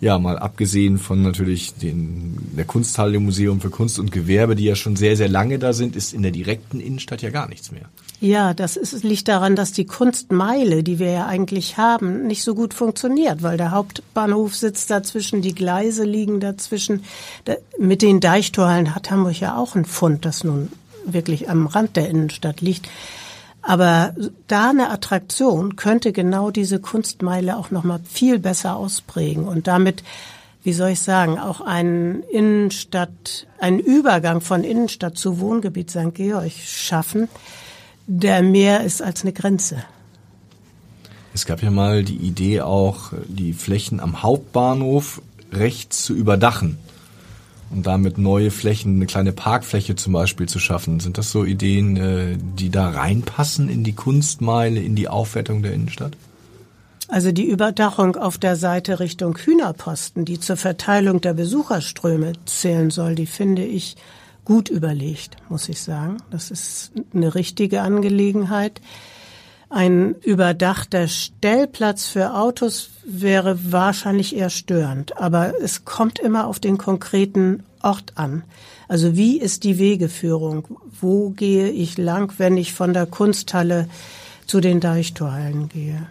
ja, 0.00 0.18
mal 0.18 0.38
abgesehen 0.38 0.98
von 0.98 1.22
natürlich 1.22 1.74
den, 1.74 2.38
der 2.56 2.64
Kunsthalle 2.64 3.18
Museum 3.18 3.60
für 3.60 3.70
Kunst 3.70 3.98
und 3.98 4.12
Gewerbe, 4.12 4.54
die 4.54 4.64
ja 4.64 4.76
schon 4.76 4.96
sehr, 4.96 5.16
sehr 5.16 5.28
lange 5.28 5.58
da 5.58 5.72
sind, 5.72 5.96
ist 5.96 6.14
in 6.14 6.22
der 6.22 6.30
direkten 6.30 6.80
Innenstadt 6.80 7.22
ja 7.22 7.30
gar 7.30 7.48
nichts 7.48 7.72
mehr. 7.72 7.86
Ja, 8.20 8.52
das 8.52 8.76
ist, 8.76 9.04
liegt 9.04 9.28
daran, 9.28 9.54
dass 9.54 9.72
die 9.72 9.86
Kunstmeile, 9.86 10.82
die 10.82 10.98
wir 10.98 11.10
ja 11.10 11.26
eigentlich 11.26 11.76
haben, 11.78 12.26
nicht 12.26 12.42
so 12.42 12.54
gut 12.54 12.74
funktioniert, 12.74 13.42
weil 13.42 13.56
der 13.56 13.70
Hauptbahnhof 13.70 14.56
sitzt 14.56 14.90
dazwischen, 14.90 15.40
die 15.40 15.54
Gleise 15.54 16.04
liegen 16.04 16.40
dazwischen. 16.40 17.04
Da, 17.44 17.54
mit 17.78 18.02
den 18.02 18.18
Deichtorhallen 18.18 18.94
hat 18.94 19.10
Hamburg 19.10 19.38
ja 19.38 19.56
auch 19.56 19.76
einen 19.76 19.84
Fund, 19.84 20.24
das 20.24 20.42
nun 20.42 20.70
wirklich 21.06 21.48
am 21.48 21.66
Rand 21.66 21.96
der 21.96 22.08
Innenstadt 22.08 22.60
liegt. 22.60 22.88
Aber 23.62 24.14
da 24.46 24.70
eine 24.70 24.90
Attraktion 24.90 25.76
könnte 25.76 26.12
genau 26.12 26.50
diese 26.50 26.78
Kunstmeile 26.78 27.56
auch 27.56 27.70
noch 27.70 27.84
mal 27.84 28.00
viel 28.04 28.38
besser 28.38 28.76
ausprägen 28.76 29.46
und 29.46 29.66
damit, 29.66 30.02
wie 30.62 30.72
soll 30.72 30.90
ich 30.90 31.00
sagen, 31.00 31.38
auch 31.38 31.60
einen 31.60 32.22
Innenstadt, 32.22 33.46
einen 33.58 33.78
Übergang 33.78 34.40
von 34.40 34.64
Innenstadt 34.64 35.18
zu 35.18 35.40
Wohngebiet 35.40 35.90
St. 35.90 36.14
Georg 36.14 36.52
schaffen, 36.52 37.28
der 38.06 38.42
mehr 38.42 38.84
ist 38.84 39.02
als 39.02 39.22
eine 39.22 39.32
Grenze. 39.32 39.84
Es 41.34 41.44
gab 41.44 41.62
ja 41.62 41.70
mal 41.70 42.04
die 42.04 42.16
Idee 42.16 42.62
auch, 42.62 43.12
die 43.26 43.52
Flächen 43.52 44.00
am 44.00 44.22
Hauptbahnhof 44.22 45.20
rechts 45.52 46.02
zu 46.02 46.14
überdachen 46.14 46.78
und 47.70 47.86
damit 47.86 48.18
neue 48.18 48.50
Flächen, 48.50 48.96
eine 48.96 49.06
kleine 49.06 49.32
Parkfläche 49.32 49.96
zum 49.96 50.12
Beispiel 50.12 50.48
zu 50.48 50.58
schaffen. 50.58 51.00
Sind 51.00 51.18
das 51.18 51.30
so 51.30 51.44
Ideen, 51.44 51.96
äh, 51.96 52.36
die 52.38 52.70
da 52.70 52.90
reinpassen 52.90 53.68
in 53.68 53.84
die 53.84 53.94
Kunstmeile, 53.94 54.80
in 54.80 54.94
die 54.94 55.08
Aufwertung 55.08 55.62
der 55.62 55.72
Innenstadt? 55.72 56.16
Also 57.08 57.32
die 57.32 57.48
Überdachung 57.48 58.16
auf 58.16 58.36
der 58.36 58.56
Seite 58.56 59.00
Richtung 59.00 59.36
Hühnerposten, 59.38 60.26
die 60.26 60.38
zur 60.40 60.58
Verteilung 60.58 61.22
der 61.22 61.32
Besucherströme 61.32 62.32
zählen 62.44 62.90
soll, 62.90 63.14
die 63.14 63.26
finde 63.26 63.64
ich 63.64 63.96
gut 64.44 64.68
überlegt, 64.68 65.36
muss 65.48 65.68
ich 65.68 65.80
sagen. 65.80 66.18
Das 66.30 66.50
ist 66.50 66.92
eine 67.14 67.34
richtige 67.34 67.80
Angelegenheit. 67.80 68.80
Ein 69.70 70.14
überdachter 70.22 71.08
Stellplatz 71.08 72.06
für 72.06 72.34
Autos 72.34 72.90
wäre 73.04 73.58
wahrscheinlich 73.70 74.34
eher 74.34 74.48
störend, 74.48 75.18
aber 75.18 75.52
es 75.60 75.84
kommt 75.84 76.18
immer 76.18 76.46
auf 76.46 76.58
den 76.58 76.78
konkreten 76.78 77.64
Ort 77.82 78.12
an. 78.16 78.44
Also 78.88 79.16
wie 79.16 79.38
ist 79.38 79.64
die 79.64 79.78
Wegeführung? 79.78 80.66
Wo 81.00 81.30
gehe 81.30 81.68
ich 81.68 81.98
lang, 81.98 82.32
wenn 82.38 82.56
ich 82.56 82.72
von 82.72 82.94
der 82.94 83.04
Kunsthalle 83.04 83.88
zu 84.46 84.60
den 84.60 84.80
Deichtorhallen 84.80 85.68
gehe? 85.68 86.06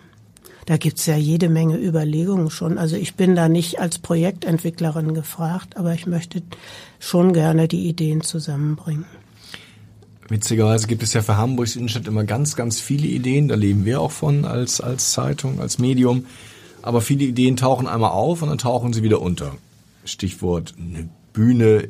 Da 0.68 0.78
gibt's 0.78 1.06
ja 1.06 1.16
jede 1.16 1.50
Menge 1.50 1.78
Überlegungen 1.78 2.52
schon. 2.52 2.78
Also 2.78 2.96
ich 2.96 3.16
bin 3.16 3.36
da 3.36 3.50
nicht 3.50 3.80
als 3.80 4.00
Projektentwicklerin 4.00 5.14
gefragt, 5.14 5.78
aber 5.78 5.94
ich 5.94 6.06
möchte 6.06 6.44
schon 7.00 7.34
gerne 7.34 7.68
die 7.68 7.88
Ideen 7.88 8.22
zusammenbringen. 8.22 9.06
Witzigerweise 10.30 10.88
gibt 10.88 11.04
es 11.04 11.14
ja 11.14 11.22
für 11.22 11.38
Hamburgs 11.38 11.76
Innenstadt 11.76 12.08
immer 12.08 12.24
ganz, 12.24 12.56
ganz 12.56 12.82
viele 12.82 13.08
Ideen. 13.08 13.48
Da 13.48 13.56
leben 13.56 13.86
wir 13.86 14.02
auch 14.02 14.12
von 14.12 14.46
als, 14.46 14.82
als 14.82 15.12
Zeitung, 15.12 15.60
als 15.62 15.80
Medium. 15.80 16.26
Aber 16.82 17.02
viele 17.02 17.24
Ideen 17.24 17.56
tauchen 17.56 17.88
einmal 17.88 18.12
auf 18.12 18.42
und 18.42 18.50
dann 18.50 18.58
tauchen 18.58 18.94
sie 18.94 19.04
wieder 19.04 19.22
unter. 19.22 19.56
Stichwort 20.06 20.74
eine 20.80 21.10
Bühne 21.34 21.90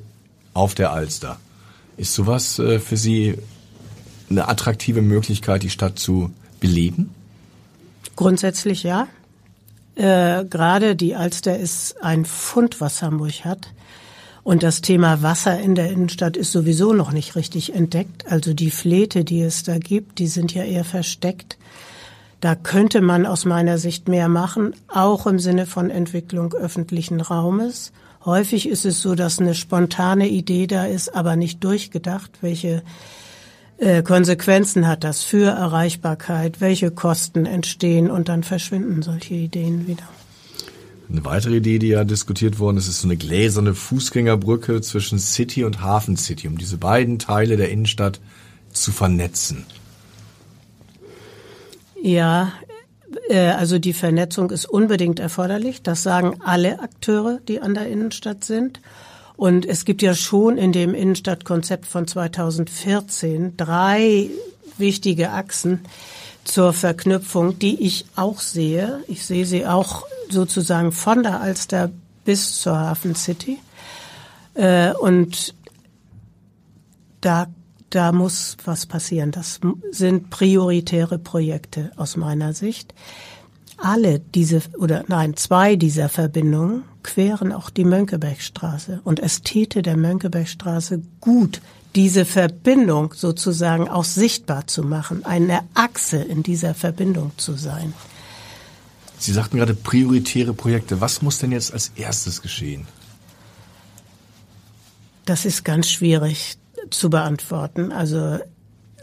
auf 0.53 0.75
der 0.75 0.91
Alster. 0.91 1.39
Ist 1.97 2.13
sowas 2.13 2.59
äh, 2.59 2.79
für 2.79 2.97
Sie 2.97 3.35
eine 4.29 4.47
attraktive 4.47 5.01
Möglichkeit, 5.01 5.63
die 5.63 5.69
Stadt 5.69 5.97
zu 5.97 6.31
beleben? 6.59 7.11
Grundsätzlich 8.15 8.83
ja. 8.83 9.07
Äh, 9.95 10.45
Gerade 10.45 10.95
die 10.95 11.15
Alster 11.15 11.57
ist 11.57 12.03
ein 12.03 12.25
Fund, 12.25 12.81
was 12.81 13.01
Hamburg 13.01 13.45
hat. 13.45 13.73
Und 14.47 14.63
das 14.63 14.79
Thema 14.79 15.21
Wasser 15.23 15.59
in 15.59 15.75
der 15.75 15.91
Innenstadt 15.91 16.37
ist 16.37 16.53
sowieso 16.53 16.93
noch 16.93 17.11
nicht 17.11 17.35
richtig 17.35 17.75
entdeckt. 17.75 18.31
Also 18.31 18.53
die 18.53 18.71
Fläte, 18.71 19.25
die 19.25 19.41
es 19.41 19.63
da 19.63 19.77
gibt, 19.77 20.19
die 20.19 20.27
sind 20.27 20.53
ja 20.53 20.63
eher 20.63 20.85
versteckt. 20.85 21.57
Da 22.39 22.55
könnte 22.55 23.01
man 23.01 23.25
aus 23.25 23.43
meiner 23.43 23.77
Sicht 23.77 24.07
mehr 24.07 24.29
machen, 24.29 24.73
auch 24.87 25.27
im 25.27 25.37
Sinne 25.37 25.65
von 25.65 25.89
Entwicklung 25.89 26.53
öffentlichen 26.53 27.19
Raumes. 27.19 27.91
Häufig 28.23 28.69
ist 28.69 28.85
es 28.85 29.01
so, 29.01 29.15
dass 29.15 29.39
eine 29.39 29.53
spontane 29.53 30.29
Idee 30.29 30.65
da 30.65 30.85
ist, 30.85 31.13
aber 31.13 31.35
nicht 31.35 31.61
durchgedacht, 31.61 32.31
welche 32.39 32.83
äh, 33.79 34.01
Konsequenzen 34.01 34.87
hat 34.87 35.03
das 35.03 35.23
für 35.23 35.49
Erreichbarkeit, 35.49 36.61
welche 36.61 36.91
Kosten 36.91 37.45
entstehen 37.45 38.09
und 38.09 38.29
dann 38.29 38.43
verschwinden 38.43 39.01
solche 39.01 39.33
Ideen 39.33 39.87
wieder. 39.87 40.07
Eine 41.09 41.23
weitere 41.23 41.57
Idee, 41.57 41.79
die 41.79 41.87
ja 41.87 42.03
diskutiert 42.03 42.59
worden 42.59 42.77
ist, 42.77 42.87
ist 42.87 43.01
so 43.01 43.07
eine 43.07 43.15
gläserne 43.15 43.73
Fußgängerbrücke 43.73 44.81
zwischen 44.81 45.19
City 45.19 45.63
und 45.63 45.81
Hafen 45.81 46.17
City, 46.17 46.47
um 46.47 46.57
diese 46.57 46.77
beiden 46.77 47.17
Teile 47.17 47.55
der 47.55 47.69
Innenstadt 47.69 48.19
zu 48.73 48.91
vernetzen. 48.91 49.65
Ja, 52.01 52.51
äh, 53.29 53.49
also 53.51 53.79
die 53.79 53.93
Vernetzung 53.93 54.51
ist 54.51 54.65
unbedingt 54.65 55.19
erforderlich. 55.19 55.81
Das 55.81 56.03
sagen 56.03 56.39
alle 56.43 56.81
Akteure, 56.81 57.39
die 57.47 57.61
an 57.61 57.73
der 57.73 57.87
Innenstadt 57.87 58.43
sind. 58.43 58.81
Und 59.37 59.65
es 59.65 59.85
gibt 59.85 60.01
ja 60.01 60.13
schon 60.15 60.57
in 60.57 60.73
dem 60.73 60.93
Innenstadtkonzept 60.93 61.85
von 61.85 62.07
2014 62.07 63.55
drei 63.55 64.29
wichtige 64.77 65.31
Achsen 65.31 65.81
zur 66.43 66.73
Verknüpfung, 66.73 67.59
die 67.59 67.83
ich 67.85 68.05
auch 68.15 68.39
sehe. 68.39 69.03
Ich 69.07 69.25
sehe 69.25 69.45
sie 69.45 69.65
auch 69.65 70.05
sozusagen 70.29 70.91
von 70.91 71.23
der 71.23 71.41
Alster 71.41 71.91
bis 72.25 72.59
zur 72.61 72.77
Hafen 72.77 73.15
City. 73.15 73.57
Äh, 74.53 74.93
Und 74.93 75.55
da, 77.21 77.47
da 77.89 78.11
muss 78.11 78.57
was 78.65 78.85
passieren. 78.85 79.31
Das 79.31 79.59
sind 79.91 80.29
prioritäre 80.29 81.17
Projekte 81.17 81.91
aus 81.95 82.17
meiner 82.17 82.53
Sicht. 82.53 82.93
Alle 83.77 84.19
diese, 84.19 84.61
oder 84.77 85.03
nein, 85.07 85.35
zwei 85.35 85.75
dieser 85.75 86.09
Verbindungen 86.09 86.83
queren 87.03 87.51
auch 87.51 87.69
die 87.69 87.85
Mönckebergstraße. 87.85 89.01
Und 89.03 89.19
es 89.19 89.41
täte 89.41 89.81
der 89.81 89.97
Mönckebergstraße 89.97 91.01
gut, 91.21 91.61
diese 91.95 92.25
Verbindung 92.25 93.13
sozusagen 93.13 93.87
auch 93.87 94.03
sichtbar 94.03 94.67
zu 94.67 94.83
machen, 94.83 95.25
eine 95.25 95.61
Achse 95.73 96.17
in 96.17 96.43
dieser 96.43 96.73
Verbindung 96.73 97.31
zu 97.37 97.53
sein. 97.53 97.93
Sie 99.19 99.31
sagten 99.31 99.57
gerade 99.57 99.73
prioritäre 99.73 100.53
Projekte. 100.53 101.01
Was 101.01 101.21
muss 101.21 101.39
denn 101.39 101.51
jetzt 101.51 101.73
als 101.73 101.91
erstes 101.95 102.41
geschehen? 102.41 102.87
Das 105.25 105.45
ist 105.45 105.65
ganz 105.65 105.89
schwierig 105.89 106.57
zu 106.89 107.09
beantworten. 107.09 107.91
Also 107.91 108.39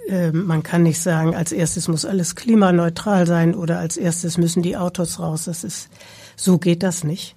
äh, 0.09 0.33
man 0.33 0.62
kann 0.62 0.83
nicht 0.83 1.00
sagen, 1.00 1.35
als 1.35 1.53
erstes 1.53 1.88
muss 1.88 2.05
alles 2.05 2.35
klimaneutral 2.35 3.27
sein 3.27 3.55
oder 3.55 3.79
als 3.79 3.96
erstes 3.96 4.38
müssen 4.38 4.62
die 4.62 4.77
Autos 4.77 5.18
raus. 5.18 5.44
Das 5.44 5.64
ist 5.64 5.88
so 6.37 6.59
geht 6.59 6.83
das 6.83 7.05
nicht. 7.05 7.37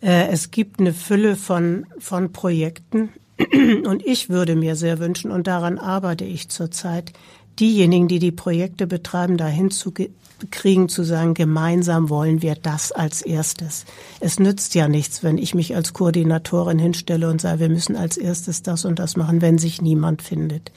Äh, 0.00 0.28
es 0.28 0.50
gibt 0.50 0.80
eine 0.80 0.92
Fülle 0.92 1.36
von 1.36 1.86
von 1.98 2.32
Projekten 2.32 3.10
und 3.84 4.04
ich 4.04 4.28
würde 4.28 4.56
mir 4.56 4.76
sehr 4.76 4.98
wünschen 4.98 5.30
und 5.30 5.46
daran 5.46 5.78
arbeite 5.78 6.24
ich 6.24 6.48
zurzeit, 6.48 7.12
diejenigen, 7.60 8.08
die 8.08 8.18
die 8.18 8.32
Projekte 8.32 8.86
betreiben, 8.86 9.36
dahin 9.36 9.70
zu 9.70 9.92
ge- 9.92 10.10
kriegen, 10.50 10.88
zu 10.90 11.02
sagen, 11.02 11.32
gemeinsam 11.32 12.10
wollen 12.10 12.42
wir 12.42 12.54
das 12.56 12.92
als 12.92 13.22
erstes. 13.22 13.86
Es 14.20 14.38
nützt 14.38 14.74
ja 14.74 14.86
nichts, 14.88 15.22
wenn 15.22 15.38
ich 15.38 15.54
mich 15.54 15.74
als 15.74 15.94
Koordinatorin 15.94 16.78
hinstelle 16.78 17.30
und 17.30 17.40
sage, 17.40 17.60
wir 17.60 17.68
müssen 17.70 17.96
als 17.96 18.18
erstes 18.18 18.62
das 18.62 18.84
und 18.84 18.98
das 18.98 19.16
machen, 19.16 19.40
wenn 19.40 19.56
sich 19.58 19.80
niemand 19.80 20.20
findet. 20.20 20.72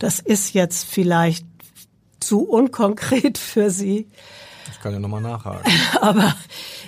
Das 0.00 0.18
ist 0.18 0.54
jetzt 0.54 0.84
vielleicht 0.84 1.46
zu 2.18 2.40
unkonkret 2.42 3.38
für 3.52 3.70
Sie, 3.70 4.08
Ich 4.72 4.80
kann 4.80 4.92
ja 4.92 4.98
nochmal 4.98 5.20
nachhaken. 5.22 5.70
aber 6.00 6.34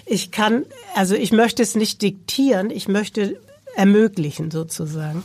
ich 0.05 0.33
kann, 0.33 0.65
also 0.97 1.15
ich 1.15 1.31
möchte 1.31 1.63
es 1.63 1.77
nicht 1.77 2.03
diktieren, 2.03 2.71
ich 2.71 2.89
möchte 2.89 3.39
ermöglichen 3.77 4.51
sozusagen. 4.51 5.23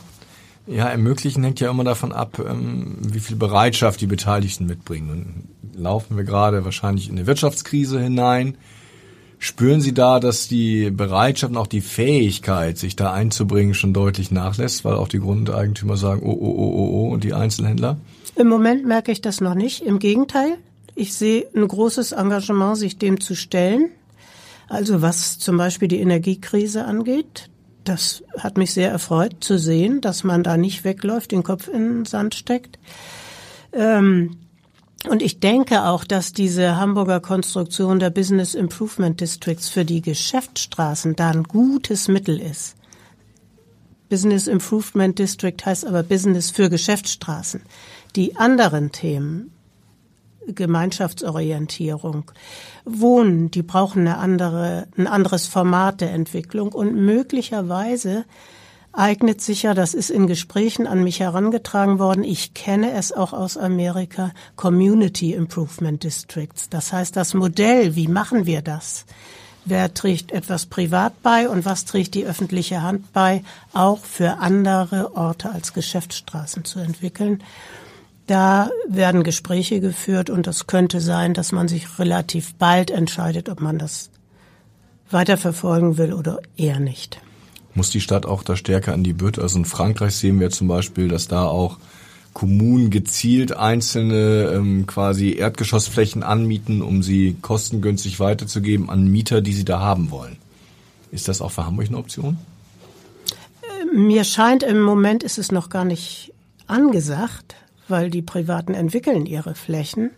Ja, 0.68 0.88
ermöglichen 0.88 1.42
hängt 1.44 1.60
ja 1.60 1.70
immer 1.70 1.84
davon 1.84 2.12
ab, 2.12 2.38
ähm, 2.38 2.98
wie 3.00 3.20
viel 3.20 3.36
Bereitschaft 3.36 4.00
die 4.00 4.06
Beteiligten 4.06 4.66
mitbringen. 4.66 5.10
Und 5.10 5.82
laufen 5.82 6.16
wir 6.16 6.24
gerade 6.24 6.64
wahrscheinlich 6.64 7.08
in 7.08 7.16
eine 7.16 7.26
Wirtschaftskrise 7.26 8.00
hinein, 8.00 8.56
Spüren 9.40 9.80
Sie 9.80 9.94
da, 9.94 10.18
dass 10.18 10.48
die 10.48 10.90
Bereitschaft 10.90 11.52
und 11.52 11.58
auch 11.58 11.68
die 11.68 11.80
Fähigkeit, 11.80 12.76
sich 12.76 12.96
da 12.96 13.12
einzubringen, 13.12 13.72
schon 13.72 13.92
deutlich 13.92 14.32
nachlässt, 14.32 14.84
weil 14.84 14.94
auch 14.94 15.06
die 15.06 15.20
Grundeigentümer 15.20 15.96
sagen, 15.96 16.22
oh, 16.24 16.32
oh, 16.32 16.54
oh, 16.58 16.72
oh, 16.74 16.90
oh, 16.90 17.12
und 17.12 17.22
die 17.22 17.34
Einzelhändler? 17.34 17.98
Im 18.34 18.48
Moment 18.48 18.84
merke 18.84 19.12
ich 19.12 19.20
das 19.20 19.40
noch 19.40 19.54
nicht. 19.54 19.82
Im 19.82 20.00
Gegenteil, 20.00 20.56
ich 20.96 21.14
sehe 21.14 21.46
ein 21.54 21.66
großes 21.68 22.12
Engagement, 22.12 22.76
sich 22.76 22.98
dem 22.98 23.20
zu 23.20 23.36
stellen. 23.36 23.90
Also 24.68 25.02
was 25.02 25.38
zum 25.38 25.56
Beispiel 25.56 25.86
die 25.86 26.00
Energiekrise 26.00 26.84
angeht, 26.84 27.48
das 27.88 28.22
hat 28.38 28.58
mich 28.58 28.72
sehr 28.72 28.90
erfreut 28.90 29.36
zu 29.40 29.58
sehen, 29.58 30.00
dass 30.00 30.24
man 30.24 30.42
da 30.42 30.56
nicht 30.56 30.84
wegläuft, 30.84 31.32
den 31.32 31.42
Kopf 31.42 31.68
in 31.68 31.88
den 31.88 32.04
Sand 32.04 32.34
steckt. 32.34 32.78
Ähm, 33.72 34.36
und 35.08 35.22
ich 35.22 35.40
denke 35.40 35.84
auch, 35.84 36.04
dass 36.04 36.32
diese 36.32 36.76
Hamburger 36.76 37.20
Konstruktion 37.20 37.98
der 38.00 38.10
Business 38.10 38.54
Improvement 38.54 39.20
Districts 39.20 39.68
für 39.68 39.84
die 39.84 40.02
Geschäftsstraßen 40.02 41.14
da 41.14 41.30
ein 41.30 41.44
gutes 41.44 42.08
Mittel 42.08 42.40
ist. 42.40 42.74
Business 44.08 44.46
Improvement 44.46 45.18
District 45.18 45.56
heißt 45.64 45.86
aber 45.86 46.02
Business 46.02 46.50
für 46.50 46.70
Geschäftsstraßen. 46.70 47.62
Die 48.16 48.36
anderen 48.36 48.90
Themen, 48.90 49.52
Gemeinschaftsorientierung, 50.54 52.30
Wohnen, 52.84 53.50
die 53.50 53.62
brauchen 53.62 54.06
eine 54.06 54.18
andere, 54.18 54.88
ein 54.96 55.06
anderes 55.06 55.46
Format 55.46 56.00
der 56.00 56.12
Entwicklung 56.12 56.72
und 56.72 56.94
möglicherweise 56.94 58.24
eignet 58.92 59.40
sich 59.40 59.62
ja, 59.62 59.74
das 59.74 59.94
ist 59.94 60.10
in 60.10 60.26
Gesprächen 60.26 60.86
an 60.86 61.04
mich 61.04 61.20
herangetragen 61.20 61.98
worden, 61.98 62.24
ich 62.24 62.54
kenne 62.54 62.92
es 62.92 63.12
auch 63.12 63.32
aus 63.32 63.56
Amerika, 63.56 64.32
Community 64.56 65.34
Improvement 65.34 66.02
Districts. 66.02 66.68
Das 66.68 66.92
heißt, 66.92 67.14
das 67.14 67.34
Modell, 67.34 67.94
wie 67.94 68.08
machen 68.08 68.46
wir 68.46 68.62
das? 68.62 69.04
Wer 69.64 69.92
trägt 69.92 70.32
etwas 70.32 70.66
privat 70.66 71.22
bei 71.22 71.48
und 71.48 71.64
was 71.66 71.84
trägt 71.84 72.14
die 72.14 72.24
öffentliche 72.24 72.82
Hand 72.82 73.12
bei, 73.12 73.44
auch 73.74 73.98
für 73.98 74.38
andere 74.38 75.14
Orte 75.14 75.50
als 75.50 75.74
Geschäftsstraßen 75.74 76.64
zu 76.64 76.78
entwickeln? 76.78 77.42
Da 78.28 78.70
werden 78.86 79.22
Gespräche 79.22 79.80
geführt 79.80 80.28
und 80.28 80.46
es 80.46 80.66
könnte 80.66 81.00
sein, 81.00 81.32
dass 81.32 81.50
man 81.50 81.66
sich 81.66 81.98
relativ 81.98 82.54
bald 82.56 82.90
entscheidet, 82.90 83.48
ob 83.48 83.62
man 83.62 83.78
das 83.78 84.10
weiterverfolgen 85.10 85.96
will 85.96 86.12
oder 86.12 86.40
eher 86.54 86.78
nicht. 86.78 87.22
Muss 87.72 87.88
die 87.88 88.02
Stadt 88.02 88.26
auch 88.26 88.42
da 88.42 88.54
stärker 88.54 88.92
an 88.92 89.02
die 89.02 89.14
Bütt? 89.14 89.38
Also 89.38 89.56
in 89.58 89.64
Frankreich 89.64 90.14
sehen 90.14 90.40
wir 90.40 90.50
zum 90.50 90.68
Beispiel, 90.68 91.08
dass 91.08 91.26
da 91.26 91.46
auch 91.46 91.78
Kommunen 92.34 92.90
gezielt 92.90 93.56
einzelne 93.56 94.52
ähm, 94.54 94.86
quasi 94.86 95.32
Erdgeschossflächen 95.32 96.22
anmieten, 96.22 96.82
um 96.82 97.02
sie 97.02 97.34
kostengünstig 97.40 98.20
weiterzugeben 98.20 98.90
an 98.90 99.08
Mieter, 99.08 99.40
die 99.40 99.54
sie 99.54 99.64
da 99.64 99.80
haben 99.80 100.10
wollen. 100.10 100.36
Ist 101.10 101.28
das 101.28 101.40
auch 101.40 101.50
für 101.50 101.64
Hamburg 101.64 101.86
eine 101.86 101.96
Option? 101.96 102.36
Mir 103.94 104.24
scheint 104.24 104.62
im 104.62 104.82
Moment 104.82 105.22
ist 105.22 105.38
es 105.38 105.50
noch 105.50 105.70
gar 105.70 105.86
nicht 105.86 106.34
angesagt 106.66 107.54
weil 107.88 108.10
die 108.10 108.22
Privaten 108.22 108.74
entwickeln 108.74 109.26
ihre 109.26 109.54
Flächen. 109.54 110.10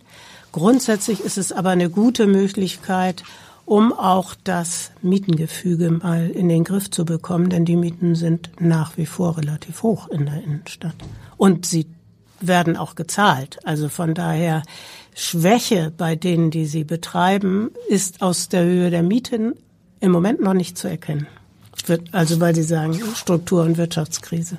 Grundsätzlich 0.51 1.21
ist 1.21 1.37
es 1.37 1.51
aber 1.51 1.69
eine 1.69 1.89
gute 1.89 2.27
Möglichkeit, 2.27 3.23
um 3.65 3.93
auch 3.93 4.35
das 4.43 4.91
Mietengefüge 5.01 5.91
mal 5.91 6.29
in 6.29 6.49
den 6.49 6.63
Griff 6.63 6.89
zu 6.89 7.05
bekommen, 7.05 7.49
denn 7.49 7.63
die 7.63 7.77
Mieten 7.77 8.15
sind 8.15 8.51
nach 8.59 8.97
wie 8.97 9.05
vor 9.05 9.37
relativ 9.37 9.83
hoch 9.83 10.09
in 10.09 10.25
der 10.25 10.43
Innenstadt. 10.43 10.95
Und 11.37 11.65
sie 11.65 11.87
werden 12.41 12.75
auch 12.75 12.95
gezahlt. 12.95 13.59
Also 13.65 13.87
von 13.87 14.13
daher 14.13 14.63
Schwäche 15.15 15.93
bei 15.95 16.15
denen, 16.15 16.51
die 16.51 16.65
sie 16.65 16.83
betreiben, 16.83 17.71
ist 17.87 18.21
aus 18.21 18.49
der 18.49 18.63
Höhe 18.63 18.89
der 18.89 19.03
Mieten 19.03 19.53
im 19.99 20.11
Moment 20.11 20.41
noch 20.41 20.53
nicht 20.53 20.77
zu 20.77 20.87
erkennen. 20.87 21.27
Also 22.11 22.39
weil 22.39 22.55
Sie 22.55 22.63
sagen 22.63 22.99
Struktur- 23.15 23.63
und 23.63 23.77
Wirtschaftskrise. 23.77 24.57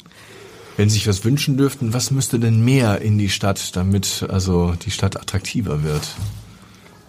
Wenn 0.76 0.88
Sie 0.88 0.94
sich 0.94 1.06
was 1.06 1.24
wünschen 1.24 1.56
dürften, 1.56 1.92
was 1.92 2.10
müsste 2.10 2.38
denn 2.38 2.64
mehr 2.64 3.00
in 3.02 3.18
die 3.18 3.28
Stadt, 3.28 3.76
damit 3.76 4.26
also 4.28 4.74
die 4.84 4.90
Stadt 4.90 5.20
attraktiver 5.20 5.82
wird? 5.82 6.16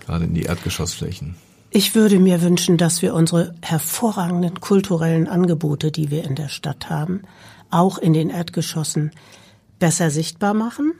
Gerade 0.06 0.26
in 0.26 0.34
die 0.34 0.44
Erdgeschossflächen. 0.44 1.36
Ich 1.70 1.96
würde 1.96 2.20
mir 2.20 2.42
wünschen, 2.42 2.78
dass 2.78 3.02
wir 3.02 3.16
unsere 3.16 3.56
hervorragenden 3.62 4.60
kulturellen 4.60 5.28
Angebote, 5.28 5.92
die 5.92 6.12
wir 6.12 6.24
in 6.24 6.36
der 6.36 6.50
Stadt 6.50 6.90
haben, 6.90 7.22
auch 7.72 7.98
in 7.98 8.14
den 8.14 8.30
Erdgeschossen 8.30 9.12
besser 9.80 10.12
sichtbar 10.12 10.54
machen. 10.54 10.94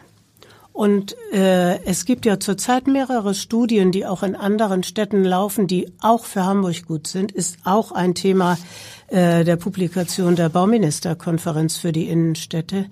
Und 0.74 1.16
äh, 1.32 1.84
es 1.86 2.04
gibt 2.06 2.26
ja 2.26 2.40
zurzeit 2.40 2.88
mehrere 2.88 3.36
Studien, 3.36 3.92
die 3.92 4.08
auch 4.08 4.24
in 4.24 4.36
anderen 4.36 4.82
Städten 4.82 5.24
laufen, 5.24 5.68
die 5.68 5.94
auch 6.02 6.26
für 6.26 6.44
Hamburg 6.44 6.88
gut 6.88 7.06
sind. 7.06 7.32
Ist 7.32 7.60
auch 7.64 7.92
ein 7.92 8.16
Thema 8.16 8.58
äh, 9.08 9.44
der 9.44 9.56
Publikation 9.56 10.36
der 10.36 10.50
Bauministerkonferenz 10.50 11.78
für 11.78 11.92
die 11.92 12.10
Innenstädte, 12.10 12.88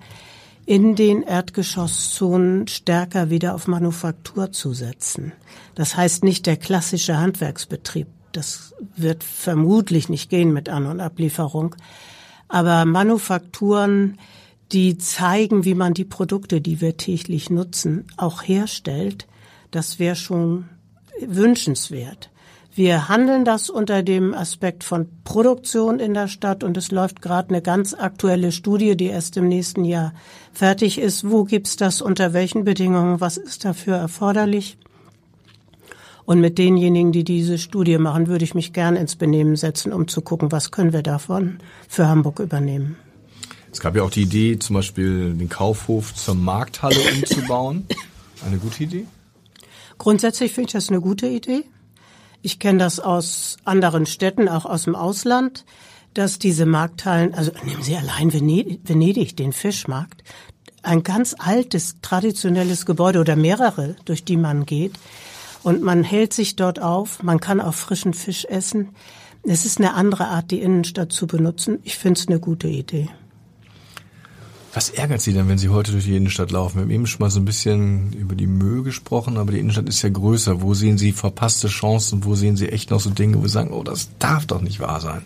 in 0.64 0.94
den 0.94 1.22
Erdgeschosszonen 1.22 2.68
stärker 2.68 3.30
wieder 3.30 3.52
auf 3.56 3.66
Manufaktur 3.66 4.52
zu 4.52 4.74
setzen. 4.74 5.32
Das 5.74 5.96
heißt 5.96 6.22
nicht 6.22 6.46
der 6.46 6.56
klassische 6.56 7.18
Handwerksbetrieb. 7.18 8.06
Das 8.30 8.74
wird 8.96 9.24
vermutlich 9.24 10.08
nicht 10.08 10.30
gehen 10.30 10.52
mit 10.52 10.68
An- 10.68 10.86
und 10.86 11.00
Ablieferung. 11.00 11.74
Aber 12.46 12.84
Manufakturen, 12.84 14.18
die 14.72 14.96
zeigen, 14.96 15.64
wie 15.64 15.74
man 15.74 15.94
die 15.94 16.04
Produkte, 16.04 16.60
die 16.60 16.80
wir 16.80 16.96
täglich 16.96 17.50
nutzen, 17.50 18.06
auch 18.16 18.42
herstellt, 18.42 19.26
das 19.70 19.98
wäre 19.98 20.16
schon 20.16 20.68
wünschenswert. 21.20 22.30
Wir 22.74 23.10
handeln 23.10 23.44
das 23.44 23.68
unter 23.68 24.02
dem 24.02 24.32
Aspekt 24.32 24.82
von 24.82 25.06
Produktion 25.24 25.98
in 26.00 26.14
der 26.14 26.26
Stadt 26.26 26.64
und 26.64 26.78
es 26.78 26.90
läuft 26.90 27.20
gerade 27.20 27.50
eine 27.50 27.60
ganz 27.60 27.92
aktuelle 27.92 28.50
Studie, 28.50 28.96
die 28.96 29.08
erst 29.08 29.36
im 29.36 29.46
nächsten 29.46 29.84
Jahr 29.84 30.14
fertig 30.54 30.98
ist. 30.98 31.30
Wo 31.30 31.44
gibt's 31.44 31.76
das, 31.76 32.00
unter 32.00 32.32
welchen 32.32 32.64
Bedingungen, 32.64 33.20
was 33.20 33.36
ist 33.36 33.66
dafür 33.66 33.96
erforderlich? 33.96 34.78
Und 36.24 36.40
mit 36.40 36.56
denjenigen, 36.56 37.12
die 37.12 37.24
diese 37.24 37.58
Studie 37.58 37.98
machen, 37.98 38.28
würde 38.28 38.44
ich 38.44 38.54
mich 38.54 38.72
gern 38.72 38.96
ins 38.96 39.16
Benehmen 39.16 39.56
setzen, 39.56 39.92
um 39.92 40.08
zu 40.08 40.22
gucken, 40.22 40.50
was 40.50 40.70
können 40.70 40.94
wir 40.94 41.02
davon 41.02 41.58
für 41.88 42.08
Hamburg 42.08 42.38
übernehmen. 42.38 42.96
Es 43.72 43.80
gab 43.80 43.96
ja 43.96 44.02
auch 44.02 44.10
die 44.10 44.22
Idee, 44.22 44.58
zum 44.58 44.74
Beispiel 44.74 45.32
den 45.32 45.48
Kaufhof 45.48 46.14
zur 46.14 46.34
Markthalle 46.34 47.00
umzubauen. 47.16 47.86
Eine 48.46 48.58
gute 48.58 48.84
Idee? 48.84 49.06
Grundsätzlich 49.98 50.52
finde 50.52 50.68
ich 50.68 50.72
das 50.72 50.90
eine 50.90 51.00
gute 51.00 51.26
Idee. 51.26 51.64
Ich 52.42 52.58
kenne 52.58 52.78
das 52.78 53.00
aus 53.00 53.56
anderen 53.64 54.04
Städten, 54.04 54.48
auch 54.48 54.66
aus 54.66 54.82
dem 54.82 54.94
Ausland, 54.94 55.64
dass 56.12 56.38
diese 56.38 56.66
Markthallen, 56.66 57.34
also 57.34 57.52
nehmen 57.64 57.82
Sie 57.82 57.96
allein 57.96 58.32
Venedig, 58.32 59.36
den 59.36 59.52
Fischmarkt, 59.52 60.22
ein 60.82 61.02
ganz 61.02 61.34
altes, 61.38 61.96
traditionelles 62.02 62.84
Gebäude 62.84 63.20
oder 63.20 63.36
mehrere, 63.36 63.96
durch 64.04 64.24
die 64.24 64.36
man 64.36 64.66
geht. 64.66 64.98
Und 65.62 65.80
man 65.80 66.02
hält 66.02 66.32
sich 66.34 66.56
dort 66.56 66.82
auf, 66.82 67.22
man 67.22 67.40
kann 67.40 67.60
auch 67.60 67.74
frischen 67.74 68.14
Fisch 68.14 68.44
essen. 68.44 68.88
Es 69.44 69.64
ist 69.64 69.78
eine 69.78 69.94
andere 69.94 70.26
Art, 70.26 70.50
die 70.50 70.60
Innenstadt 70.60 71.12
zu 71.12 71.28
benutzen. 71.28 71.78
Ich 71.84 71.96
finde 71.96 72.18
es 72.18 72.26
eine 72.26 72.40
gute 72.40 72.68
Idee. 72.68 73.08
Was 74.74 74.88
ärgert 74.88 75.20
Sie 75.20 75.34
denn, 75.34 75.48
wenn 75.48 75.58
Sie 75.58 75.68
heute 75.68 75.92
durch 75.92 76.04
die 76.04 76.16
Innenstadt 76.16 76.50
laufen? 76.50 76.76
Wir 76.76 76.82
haben 76.82 76.90
eben 76.90 77.06
schon 77.06 77.20
mal 77.20 77.30
so 77.30 77.40
ein 77.40 77.44
bisschen 77.44 78.14
über 78.14 78.34
die 78.34 78.46
Mühe 78.46 78.82
gesprochen, 78.82 79.36
aber 79.36 79.52
die 79.52 79.58
Innenstadt 79.58 79.86
ist 79.86 80.00
ja 80.00 80.08
größer. 80.08 80.62
Wo 80.62 80.72
sehen 80.72 80.96
Sie 80.96 81.12
verpasste 81.12 81.68
Chancen? 81.68 82.24
Wo 82.24 82.34
sehen 82.34 82.56
Sie 82.56 82.70
echt 82.70 82.90
noch 82.90 83.00
so 83.00 83.10
Dinge, 83.10 83.36
wo 83.38 83.42
Sie 83.42 83.52
sagen, 83.52 83.72
oh, 83.72 83.82
das 83.82 84.08
darf 84.18 84.46
doch 84.46 84.62
nicht 84.62 84.80
wahr 84.80 85.00
sein? 85.00 85.22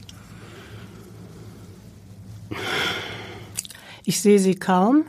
Ich 4.04 4.20
sehe 4.20 4.40
sie 4.40 4.56
kaum. 4.56 5.04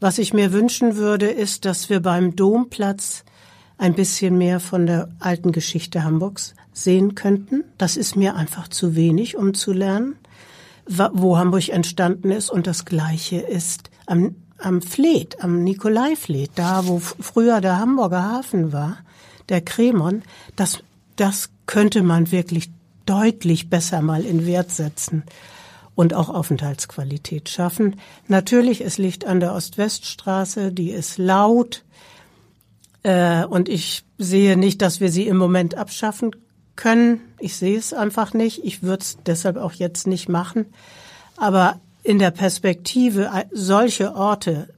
Was 0.00 0.18
ich 0.18 0.32
mir 0.32 0.52
wünschen 0.52 0.96
würde, 0.96 1.26
ist, 1.28 1.64
dass 1.64 1.88
wir 1.88 2.00
beim 2.00 2.34
Domplatz 2.34 3.24
ein 3.78 3.94
bisschen 3.94 4.38
mehr 4.38 4.58
von 4.58 4.86
der 4.86 5.08
alten 5.20 5.52
Geschichte 5.52 6.02
Hamburgs 6.02 6.54
sehen 6.72 7.14
könnten. 7.14 7.62
Das 7.78 7.96
ist 7.96 8.16
mir 8.16 8.34
einfach 8.34 8.66
zu 8.66 8.96
wenig, 8.96 9.36
um 9.36 9.54
zu 9.54 9.72
lernen 9.72 10.16
wo 10.88 11.38
Hamburg 11.38 11.68
entstanden 11.68 12.30
ist. 12.30 12.50
Und 12.50 12.66
das 12.66 12.84
Gleiche 12.84 13.36
ist 13.36 13.90
am, 14.06 14.36
am 14.58 14.82
Fleet, 14.82 15.42
am 15.42 15.62
Nikolai-Fleet, 15.62 16.50
da 16.54 16.86
wo 16.86 16.98
früher 16.98 17.60
der 17.60 17.78
Hamburger 17.78 18.22
Hafen 18.22 18.72
war, 18.72 18.98
der 19.48 19.60
Kremon. 19.60 20.22
Das, 20.56 20.82
das 21.16 21.50
könnte 21.66 22.02
man 22.02 22.30
wirklich 22.30 22.70
deutlich 23.06 23.70
besser 23.70 24.02
mal 24.02 24.24
in 24.24 24.46
Wert 24.46 24.70
setzen 24.70 25.24
und 25.94 26.14
auch 26.14 26.28
Aufenthaltsqualität 26.28 27.48
schaffen. 27.48 27.96
Natürlich, 28.26 28.82
es 28.82 28.98
liegt 28.98 29.24
an 29.24 29.40
der 29.40 29.54
Ost-West-Straße, 29.54 30.72
die 30.72 30.90
ist 30.90 31.18
laut. 31.18 31.84
Äh, 33.02 33.44
und 33.44 33.68
ich 33.68 34.04
sehe 34.16 34.56
nicht, 34.56 34.82
dass 34.82 35.00
wir 35.00 35.10
sie 35.10 35.26
im 35.26 35.36
Moment 35.36 35.74
abschaffen 35.76 36.32
können. 36.78 37.20
Ich 37.38 37.56
sehe 37.56 37.76
es 37.76 37.92
einfach 37.92 38.32
nicht. 38.32 38.64
Ich 38.64 38.82
würde 38.82 39.02
es 39.02 39.18
deshalb 39.26 39.58
auch 39.58 39.74
jetzt 39.74 40.06
nicht 40.06 40.30
machen. 40.30 40.64
Aber 41.36 41.78
in 42.02 42.18
der 42.18 42.30
Perspektive, 42.30 43.24
äh, 43.34 43.44
solche 43.52 44.14
Orte 44.14 44.70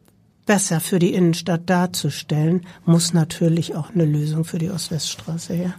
besser 0.46 0.80
für 0.80 0.98
die 0.98 1.14
Innenstadt 1.14 1.70
darzustellen, 1.70 2.66
muss 2.84 3.12
natürlich 3.12 3.76
auch 3.76 3.90
eine 3.94 4.04
Lösung 4.04 4.44
für 4.44 4.58
die 4.58 4.70
Ostweststraße 4.70 5.54
her. 5.54 5.74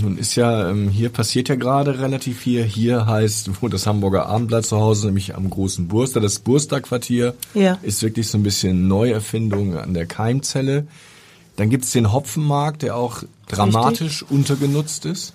Nun 0.00 0.18
ist 0.18 0.34
ja, 0.36 0.68
ähm, 0.70 0.90
hier 0.90 1.08
passiert 1.08 1.48
ja 1.48 1.54
gerade 1.54 1.98
relativ 1.98 2.40
viel. 2.40 2.62
Hier 2.62 3.06
heißt, 3.06 3.50
das 3.70 3.86
Hamburger 3.86 4.26
Abendblatt 4.26 4.66
zu 4.66 4.78
Hause, 4.78 5.06
nämlich 5.06 5.34
am 5.34 5.48
großen 5.48 5.88
Burster, 5.88 6.20
das 6.20 6.40
Burster-Quartier, 6.40 7.34
Ja. 7.54 7.78
ist 7.82 8.02
wirklich 8.02 8.28
so 8.28 8.36
ein 8.38 8.42
bisschen 8.42 8.86
Neuerfindung 8.86 9.78
an 9.78 9.94
der 9.94 10.06
Keimzelle. 10.06 10.86
Dann 11.56 11.70
gibt's 11.70 11.90
den 11.90 12.12
Hopfenmarkt, 12.12 12.82
der 12.82 12.96
auch 12.96 13.24
dramatisch 13.48 14.22
untergenutzt 14.22 15.06
ist. 15.06 15.32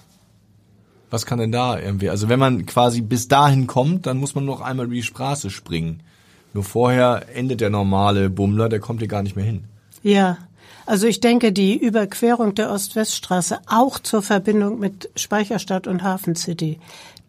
Was 1.13 1.28
kann 1.28 1.38
denn 1.38 1.52
da 1.52 1.78
irgendwie? 1.78 2.10
Also 2.10 2.28
wenn 2.28 2.39
man 2.39 2.65
quasi 2.65 3.02
bis 3.02 3.28
dahin 3.28 3.67
kommt, 3.67 4.08
dann 4.08 4.17
muss 4.17 4.34
man 4.34 4.45
noch 4.45 4.62
einmal 4.62 4.88
über 4.88 4.95
die 4.95 5.04
Straße 5.04 5.52
springen. 5.52 6.02
Nur 6.54 6.63
vorher 6.63 7.28
endet 7.36 7.62
der 7.62 7.69
normale 7.69 8.32
Bummler, 8.32 8.67
der 8.67 8.80
kommt 8.80 8.97
hier 8.97 9.08
gar 9.08 9.21
nicht 9.21 9.36
mehr 9.36 9.45
hin. 9.45 9.65
Ja, 10.02 10.39
also 10.88 11.06
ich 11.06 11.19
denke, 11.19 11.52
die 11.52 11.78
Überquerung 11.78 12.56
der 12.56 12.71
Ost-West-Straße 12.71 13.60
auch 13.67 13.99
zur 13.99 14.23
Verbindung 14.23 14.80
mit 14.80 15.12
Speicherstadt 15.15 15.86
und 15.86 16.02
Hafen 16.02 16.36
City, 16.36 16.80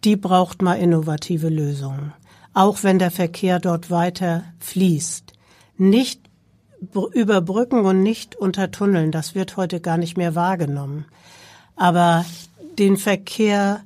die 0.03 0.17
braucht 0.17 0.63
mal 0.63 0.77
innovative 0.77 1.51
Lösungen. 1.51 2.15
Auch 2.55 2.85
wenn 2.85 2.99
der 2.99 3.11
Verkehr 3.11 3.61
dort 3.61 3.91
weiter 3.91 4.45
fließt. 4.61 5.35
Nicht 5.77 6.23
über 7.13 7.43
Brücken 7.43 7.81
und 7.81 8.03
nicht 8.03 8.35
unter 8.35 8.71
Tunneln, 8.71 9.13
das 9.13 9.35
wird 9.35 9.59
heute 9.59 9.81
gar 9.81 9.99
nicht 9.99 10.17
mehr 10.17 10.35
wahrgenommen. 10.35 11.05
Aber 11.77 12.25
den 12.79 12.97
Verkehr 12.97 13.83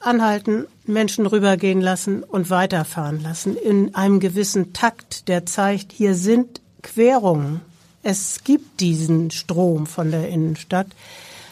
anhalten, 0.00 0.66
Menschen 0.86 1.26
rübergehen 1.26 1.80
lassen 1.80 2.22
und 2.22 2.50
weiterfahren 2.50 3.22
lassen 3.22 3.56
in 3.56 3.94
einem 3.94 4.20
gewissen 4.20 4.72
Takt, 4.72 5.28
der 5.28 5.46
zeigt, 5.46 5.92
hier 5.92 6.14
sind 6.14 6.60
Querungen. 6.82 7.60
Es 8.02 8.44
gibt 8.44 8.80
diesen 8.80 9.30
Strom 9.30 9.86
von 9.86 10.10
der 10.10 10.28
Innenstadt. 10.28 10.88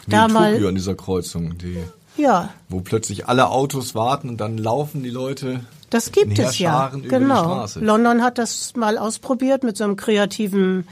Da 0.06 0.22
Tokio 0.26 0.34
mal, 0.34 0.66
an 0.66 0.74
dieser 0.74 0.94
Kreuzung, 0.94 1.56
die, 1.56 1.78
ja, 2.16 2.50
wo 2.68 2.80
plötzlich 2.80 3.26
alle 3.26 3.48
Autos 3.48 3.94
warten 3.94 4.28
und 4.28 4.38
dann 4.40 4.58
laufen 4.58 5.02
die 5.02 5.10
Leute. 5.10 5.60
das 5.88 6.12
gibt 6.12 6.38
es 6.38 6.58
ja. 6.58 6.92
Die 6.94 7.08
Genau. 7.08 7.44
Straße. 7.44 7.80
London 7.80 8.22
hat 8.22 8.36
das 8.36 8.74
mal 8.76 8.98
ausprobiert 8.98 9.62
mit 9.64 9.78
so 9.78 9.84
einem 9.84 9.96
kreativen 9.96 10.86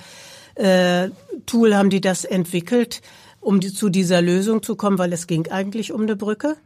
äh, 0.55 1.11
Tool 1.47 1.75
haben 1.75 1.91
die 1.91 2.01
das 2.01 2.25
entwickelt, 2.25 3.03
um 3.41 3.61
die, 3.61 3.73
zu 3.73 3.89
dieser 3.89 4.23
Lösung 4.23 4.63
zu 4.63 4.77
kommen, 4.77 4.99
weil 4.99 5.13
es 5.13 5.27
ging 5.27 5.51
eigentlich 5.51 5.93
um 5.93 6.03
eine 6.03 6.17
Brücke. 6.17 6.57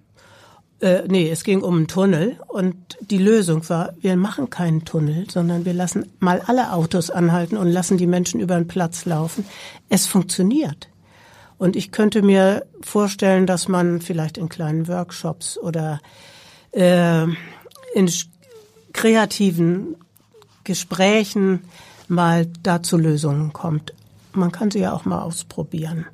Äh, 0.81 1.03
nee, 1.09 1.31
es 1.31 1.45
ging 1.45 1.63
um 1.63 1.77
einen 1.77 1.87
Tunnel 1.89 2.37
und 2.49 2.77
die 3.01 3.19
Lösung 3.19 3.69
war, 3.69 3.95
wir 4.01 4.17
machen 4.17 4.51
keinen 4.51 4.85
Tunnel, 4.85 5.31
sondern 5.31 5.65
wir 5.65 5.73
lassen 5.73 6.07
mal 6.19 6.43
alle 6.47 6.73
Autos 6.73 7.11
anhalten 7.11 7.57
und 7.57 7.69
lassen 7.69 7.97
die 7.97 8.09
Menschen 8.09 8.41
über 8.41 8.57
den 8.57 8.67
Platz 8.67 9.05
laufen. 9.05 9.47
Es 9.89 10.07
funktioniert. 10.07 10.89
Und 11.59 11.77
ich 11.77 11.93
könnte 11.93 12.23
mir 12.23 12.67
vorstellen, 12.81 13.47
dass 13.47 13.69
man 13.69 14.01
vielleicht 14.01 14.37
in 14.37 14.49
kleinen 14.49 14.89
Workshops 14.89 15.57
oder 15.57 16.01
äh, 16.73 17.23
in 17.95 18.11
kreativen 18.93 19.97
Gesprächen 20.65 21.63
mal 22.09 22.47
da 22.63 22.83
zu 22.83 22.97
Lösungen 22.97 23.53
kommt. 23.53 23.95
Man 24.33 24.51
kann 24.51 24.71
sie 24.71 24.81
ja 24.81 24.93
auch 24.93 25.05
mal 25.05 25.23
ausprobieren. 25.23 26.07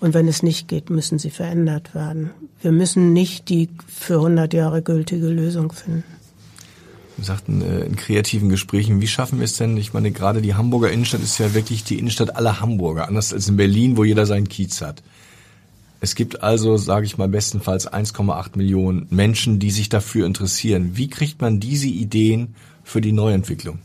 Und 0.00 0.14
wenn 0.14 0.28
es 0.28 0.42
nicht 0.42 0.66
geht, 0.66 0.88
müssen 0.88 1.18
sie 1.18 1.30
verändert 1.30 1.94
werden. 1.94 2.30
Wir 2.62 2.72
müssen 2.72 3.12
nicht 3.12 3.48
die 3.50 3.68
für 3.86 4.14
100 4.14 4.54
Jahre 4.54 4.82
gültige 4.82 5.28
Lösung 5.28 5.72
finden. 5.72 6.04
Wir 7.18 7.26
sagten 7.26 7.60
äh, 7.60 7.80
in 7.80 7.96
kreativen 7.96 8.48
Gesprächen, 8.48 9.02
wie 9.02 9.06
schaffen 9.06 9.40
wir 9.40 9.44
es 9.44 9.58
denn? 9.58 9.76
Ich 9.76 9.92
meine, 9.92 10.10
gerade 10.10 10.40
die 10.40 10.54
Hamburger 10.54 10.90
Innenstadt 10.90 11.22
ist 11.22 11.36
ja 11.38 11.52
wirklich 11.52 11.84
die 11.84 11.98
Innenstadt 11.98 12.34
aller 12.34 12.60
Hamburger, 12.60 13.08
anders 13.08 13.34
als 13.34 13.46
in 13.48 13.58
Berlin, 13.58 13.98
wo 13.98 14.04
jeder 14.04 14.24
seinen 14.24 14.48
Kiez 14.48 14.80
hat. 14.80 15.02
Es 16.00 16.14
gibt 16.14 16.42
also, 16.42 16.78
sage 16.78 17.04
ich 17.04 17.18
mal, 17.18 17.28
bestenfalls 17.28 17.86
1,8 17.86 18.56
Millionen 18.56 19.06
Menschen, 19.10 19.58
die 19.58 19.70
sich 19.70 19.90
dafür 19.90 20.24
interessieren. 20.24 20.92
Wie 20.94 21.10
kriegt 21.10 21.42
man 21.42 21.60
diese 21.60 21.88
Ideen 21.88 22.54
für 22.84 23.02
die 23.02 23.12
Neuentwicklung? 23.12 23.80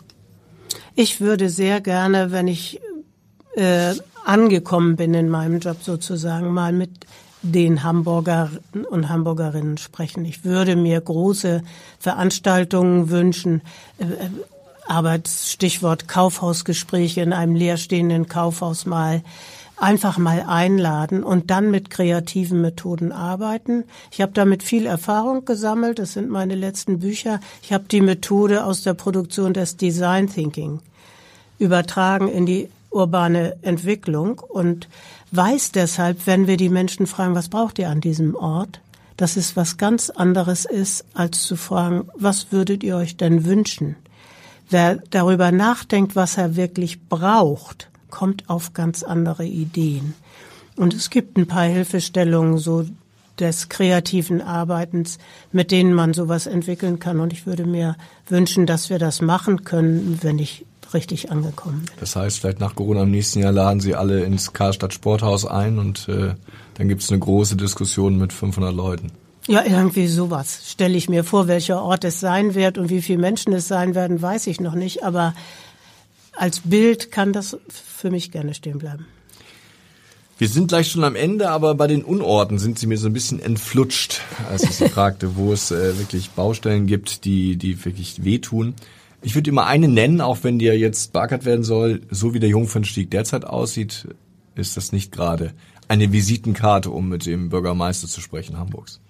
Ich 0.96 1.20
würde 1.20 1.50
sehr 1.50 1.82
gerne, 1.82 2.32
wenn 2.32 2.48
ich 2.48 2.80
äh, 3.56 3.96
angekommen 4.26 4.96
bin 4.96 5.14
in 5.14 5.30
meinem 5.30 5.60
Job 5.60 5.78
sozusagen, 5.82 6.54
mal 6.54 6.74
mit 6.74 7.06
den 7.42 7.84
Hamburger 7.84 8.50
und 8.90 9.10
Hamburgerinnen 9.10 9.78
sprechen. 9.78 10.26
Ich 10.26 10.44
würde 10.44 10.76
mir 10.76 11.00
große 11.00 11.62
Veranstaltungen 12.00 13.10
wünschen, 13.10 13.62
äh, 14.00 14.04
äh, 14.06 14.30
Arbeitsstichwort 14.88 16.08
Kaufhausgespräche 16.08 17.22
in 17.22 17.34
einem 17.34 17.56
leerstehenden 17.56 18.28
Kaufhaus 18.28 18.86
mal 18.86 19.24
einfach 19.78 20.18
mal 20.18 20.46
einladen 20.48 21.24
und 21.24 21.52
dann 21.52 21.72
mit 21.72 21.90
kreativen 21.90 22.62
Methoden 22.62 23.12
arbeiten. 23.12 23.84
Ich 24.12 24.22
habe 24.22 24.32
damit 24.32 24.64
viel 24.64 24.86
Erfahrung 24.86 25.44
gesammelt. 25.46 26.00
Das 26.00 26.14
sind 26.14 26.30
meine 26.30 26.56
letzten 26.56 27.00
Bücher. 27.00 27.40
Ich 27.62 27.74
habe 27.74 27.86
die 27.90 28.02
Methode 28.02 28.64
aus 28.64 28.84
der 28.84 28.94
Produktion 28.94 29.54
des 29.54 29.76
Design 29.76 30.30
Thinking 30.30 30.80
übertragen 31.58 32.28
in 32.28 32.46
die 32.46 32.70
urbane 32.96 33.58
Entwicklung 33.62 34.40
und 34.40 34.88
weiß 35.32 35.74
deshalb, 35.74 36.26
wenn 36.26 36.48
wir 36.48 36.58
die 36.58 36.70
Menschen 36.70 37.08
fragen, 37.08 37.36
was 37.36 37.50
braucht 37.50 37.78
ihr 37.78 37.90
an 37.90 38.02
diesem 38.02 38.36
Ort, 38.36 38.80
dass 39.18 39.38
es 39.38 39.56
was 39.56 39.78
ganz 39.78 40.10
anderes 40.10 40.66
ist, 40.66 41.06
als 41.14 41.44
zu 41.44 41.56
fragen, 41.56 42.08
was 42.16 42.52
würdet 42.52 42.84
ihr 42.84 42.96
euch 42.96 43.18
denn 43.18 43.46
wünschen? 43.46 43.96
Wer 44.70 44.96
darüber 45.12 45.52
nachdenkt, 45.52 46.16
was 46.16 46.38
er 46.38 46.56
wirklich 46.56 47.08
braucht, 47.08 47.90
kommt 48.10 48.50
auf 48.50 48.74
ganz 48.74 49.04
andere 49.04 49.46
Ideen. 49.46 50.16
Und 50.76 50.94
es 50.94 51.10
gibt 51.10 51.38
ein 51.38 51.48
paar 51.48 51.66
Hilfestellungen 51.66 52.58
so 52.58 52.86
des 53.40 53.70
kreativen 53.70 54.42
Arbeitens, 54.42 55.18
mit 55.52 55.72
denen 55.72 55.94
man 55.94 56.14
sowas 56.14 56.48
entwickeln 56.48 57.00
kann. 57.00 57.20
Und 57.20 57.34
ich 57.34 57.46
würde 57.46 57.66
mir 57.66 57.96
wünschen, 58.28 58.66
dass 58.66 58.90
wir 58.90 59.00
das 59.00 59.22
machen 59.22 59.64
können, 59.64 60.20
wenn 60.22 60.40
ich 60.40 60.66
richtig 60.94 61.32
angekommen. 61.32 61.86
Das 62.00 62.16
heißt, 62.16 62.40
vielleicht 62.40 62.60
nach 62.60 62.76
Corona 62.76 63.04
im 63.04 63.12
nächsten 63.12 63.40
Jahr 63.40 63.52
laden 63.52 63.80
Sie 63.80 63.96
alle 63.96 64.24
ins 64.24 64.54
Karstadt 64.54 64.94
Sporthaus 64.94 65.46
ein 65.46 65.80
und 65.80 66.08
äh, 66.10 66.36
dann 66.76 66.90
gibt 66.90 67.02
es 67.02 67.10
eine 67.10 67.20
große 67.20 67.56
Diskussion 67.56 68.18
mit 68.18 68.34
500 68.34 68.74
Leuten. 68.74 69.12
Ja, 69.48 69.64
irgendwie 69.64 70.08
sowas 70.08 70.62
stelle 70.72 70.98
ich 70.98 71.08
mir 71.08 71.24
vor. 71.24 71.48
Welcher 71.48 71.82
Ort 71.82 72.04
es 72.04 72.20
sein 72.20 72.56
wird 72.56 72.78
und 72.78 72.90
wie 72.90 73.02
viele 73.02 73.20
Menschen 73.20 73.54
es 73.54 73.68
sein 73.68 73.94
werden, 73.94 74.22
weiß 74.22 74.48
ich 74.48 74.60
noch 74.60 74.74
nicht. 74.74 75.04
Aber 75.04 75.36
als 76.36 76.62
Bild 76.62 77.12
kann 77.12 77.32
das 77.32 77.58
für 77.70 78.10
mich 78.10 78.32
gerne 78.32 78.54
stehen 78.54 78.80
bleiben. 78.80 79.06
Wir 80.38 80.50
sind 80.50 80.68
gleich 80.68 80.92
schon 80.92 81.06
am 81.06 81.16
Ende, 81.16 81.50
aber 81.50 81.76
bei 81.76 81.88
den 81.88 82.04
Unorten 82.04 82.60
sind 82.60 82.78
sie 82.78 82.88
mir 82.88 82.98
so 82.98 83.08
ein 83.08 83.14
bisschen 83.14 83.40
entflutscht, 83.40 84.22
als 84.50 84.64
ich 84.64 84.72
sie 84.72 84.90
fragte, 84.90 85.38
wo 85.38 85.54
es 85.54 85.72
äh, 85.72 85.98
wirklich 85.98 86.32
Baustellen 86.32 86.88
gibt, 86.88 87.24
die, 87.24 87.56
die 87.56 87.86
wirklich 87.86 88.26
wehtun. 88.26 88.74
Ich 89.26 89.34
würde 89.34 89.50
immer 89.50 89.66
eine 89.66 89.88
nennen, 89.88 90.22
auch 90.22 90.44
wenn 90.44 90.60
ja 90.60 90.74
jetzt 90.74 91.12
beackert 91.12 91.46
werden 91.46 91.64
soll. 91.64 92.02
So 92.12 92.36
wie 92.36 92.40
der 92.40 92.50
Jungfernstieg 92.50 93.10
derzeit 93.10 93.44
aussieht, 93.44 94.08
ist 94.54 94.78
das 94.78 94.92
nicht 94.92 95.12
gerade 95.12 95.54
eine 95.88 96.12
Visitenkarte, 96.12 96.92
um 96.92 97.10
mit 97.10 97.26
dem 97.26 97.50
Bürgermeister 97.50 98.08
zu 98.08 98.22
sprechen 98.22 98.60
Hamburgs. 98.60 99.02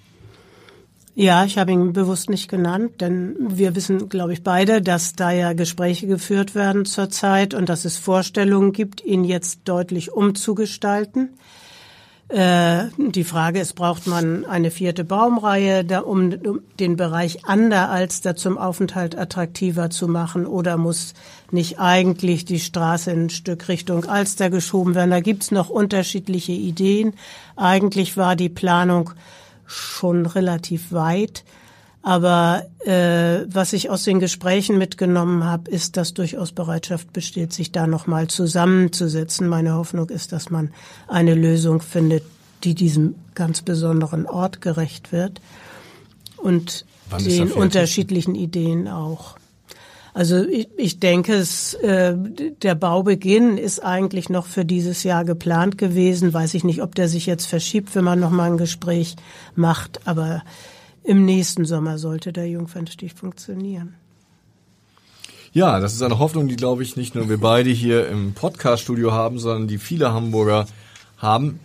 Ja, 1.15 1.43
ich 1.43 1.57
habe 1.57 1.73
ihn 1.73 1.91
bewusst 1.91 2.29
nicht 2.29 2.47
genannt, 2.47 3.01
denn 3.01 3.35
wir 3.39 3.75
wissen, 3.75 4.07
glaube 4.07 4.31
ich, 4.31 4.41
beide, 4.41 4.81
dass 4.81 5.15
da 5.15 5.31
ja 5.31 5.51
Gespräche 5.51 6.07
geführt 6.07 6.55
werden 6.55 6.85
zurzeit 6.85 7.53
und 7.53 7.67
dass 7.67 7.83
es 7.83 7.97
Vorstellungen 7.97 8.71
gibt, 8.71 9.03
ihn 9.03 9.25
jetzt 9.25 9.59
deutlich 9.65 10.13
umzugestalten. 10.13 11.31
Äh, 12.27 12.85
die 12.97 13.23
Frage 13.23 13.59
ist, 13.59 13.73
braucht 13.73 14.07
man 14.07 14.45
eine 14.45 14.71
vierte 14.71 15.03
Baumreihe, 15.03 15.85
um, 16.03 16.33
den 16.79 16.95
Bereich 16.95 17.45
an 17.45 17.69
der 17.69 17.91
Alster 17.91 18.35
zum 18.35 18.57
Aufenthalt 18.57 19.15
attraktiver 19.15 19.91
zu 19.91 20.07
machen 20.07 20.47
oder 20.47 20.77
muss 20.77 21.13
nicht 21.51 21.79
eigentlich 21.79 22.43
die 22.43 22.59
Straße 22.59 23.11
ein 23.11 23.29
Stück 23.29 23.67
Richtung 23.67 24.05
Alster 24.05 24.49
geschoben 24.49 24.95
werden? 24.95 25.11
Da 25.11 25.19
gibt's 25.19 25.51
noch 25.51 25.69
unterschiedliche 25.69 26.53
Ideen. 26.53 27.13
Eigentlich 27.55 28.17
war 28.17 28.35
die 28.35 28.49
Planung 28.49 29.11
schon 29.67 30.25
relativ 30.25 30.91
weit. 30.91 31.43
Aber 32.05 32.67
äh, 32.85 33.47
was 33.51 33.73
ich 33.73 33.89
aus 33.89 34.03
den 34.03 34.19
Gesprächen 34.19 34.77
mitgenommen 34.77 35.43
habe, 35.43 35.71
ist, 35.71 35.97
dass 35.97 36.13
durchaus 36.13 36.51
Bereitschaft 36.51 37.11
besteht, 37.13 37.51
sich 37.51 37.71
da 37.71 37.87
nochmal 37.87 38.27
zusammenzusetzen. 38.27 39.47
Meine 39.47 39.73
Hoffnung 39.73 40.09
ist, 40.11 40.31
dass 40.31 40.51
man 40.51 40.71
eine 41.07 41.33
Lösung 41.33 41.81
findet, 41.81 42.21
die 42.63 42.75
diesem 42.75 43.15
ganz 43.33 43.63
besonderen 43.63 44.27
Ort 44.27 44.61
gerecht 44.61 45.11
wird 45.11 45.41
und 46.37 46.85
Wann 47.09 47.23
den 47.23 47.51
unterschiedlichen 47.51 48.35
Ideen 48.35 48.87
auch. 48.87 49.37
Also 50.13 50.45
ich, 50.45 50.69
ich 50.77 50.99
denke, 50.99 51.33
es, 51.33 51.73
äh, 51.73 52.15
der 52.61 52.75
Baubeginn 52.75 53.57
ist 53.57 53.83
eigentlich 53.83 54.29
noch 54.29 54.45
für 54.45 54.63
dieses 54.63 55.01
Jahr 55.01 55.25
geplant 55.25 55.79
gewesen. 55.79 56.35
Weiß 56.35 56.53
ich 56.53 56.63
nicht, 56.63 56.83
ob 56.83 56.93
der 56.93 57.07
sich 57.07 57.25
jetzt 57.25 57.47
verschiebt, 57.47 57.95
wenn 57.95 58.03
man 58.03 58.19
noch 58.19 58.29
mal 58.29 58.51
ein 58.51 58.57
Gespräch 58.57 59.15
macht. 59.55 60.07
Aber 60.07 60.43
im 61.05 61.25
nächsten 61.25 61.65
Sommer 61.65 61.97
sollte 61.97 62.33
der 62.33 62.47
Jungfernstich 62.47 63.13
funktionieren. 63.13 63.95
Ja, 65.53 65.79
das 65.79 65.93
ist 65.93 66.01
eine 66.01 66.19
Hoffnung, 66.19 66.49
die, 66.49 66.57
glaube 66.57 66.83
ich, 66.83 66.97
nicht 66.97 67.15
nur 67.15 67.29
wir 67.29 67.39
beide 67.39 67.69
hier 67.69 68.09
im 68.09 68.33
Podcast-Studio 68.33 69.13
haben, 69.13 69.39
sondern 69.39 69.67
die 69.67 69.77
viele 69.77 70.11
Hamburger 70.11 70.65
haben. 71.17 71.61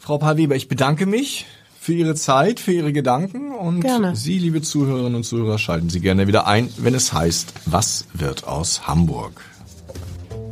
Frau 0.00 0.18
Pahl-Weber, 0.18 0.56
ich 0.56 0.66
bedanke 0.66 1.06
mich 1.06 1.46
für 1.80 1.92
Ihre 1.92 2.16
Zeit, 2.16 2.58
für 2.58 2.72
Ihre 2.72 2.92
Gedanken 2.92 3.52
und 3.52 3.82
Gerne. 3.82 4.16
Sie, 4.16 4.38
liebe 4.38 4.62
Zuhörerinnen 4.62 5.14
und 5.14 5.24
Zuhörer, 5.24 5.58
schalten 5.58 5.90
Sie 5.90 6.00
gerne 6.00 6.26
wieder 6.26 6.46
ein, 6.46 6.70
wenn 6.78 6.94
es 6.94 7.12
heißt, 7.12 7.52
was 7.66 8.06
wird 8.14 8.48
aus 8.48 8.88
Hamburg? 8.88 9.42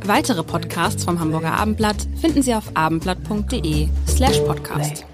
Weitere 0.05 0.41
Podcasts 0.41 1.03
vom 1.03 1.19
Hamburger 1.19 1.51
Abendblatt 1.51 2.07
finden 2.21 2.41
Sie 2.41 2.55
auf 2.55 2.71
abendblatt.de 2.75 3.89
slash 4.07 4.39
podcast. 4.39 5.05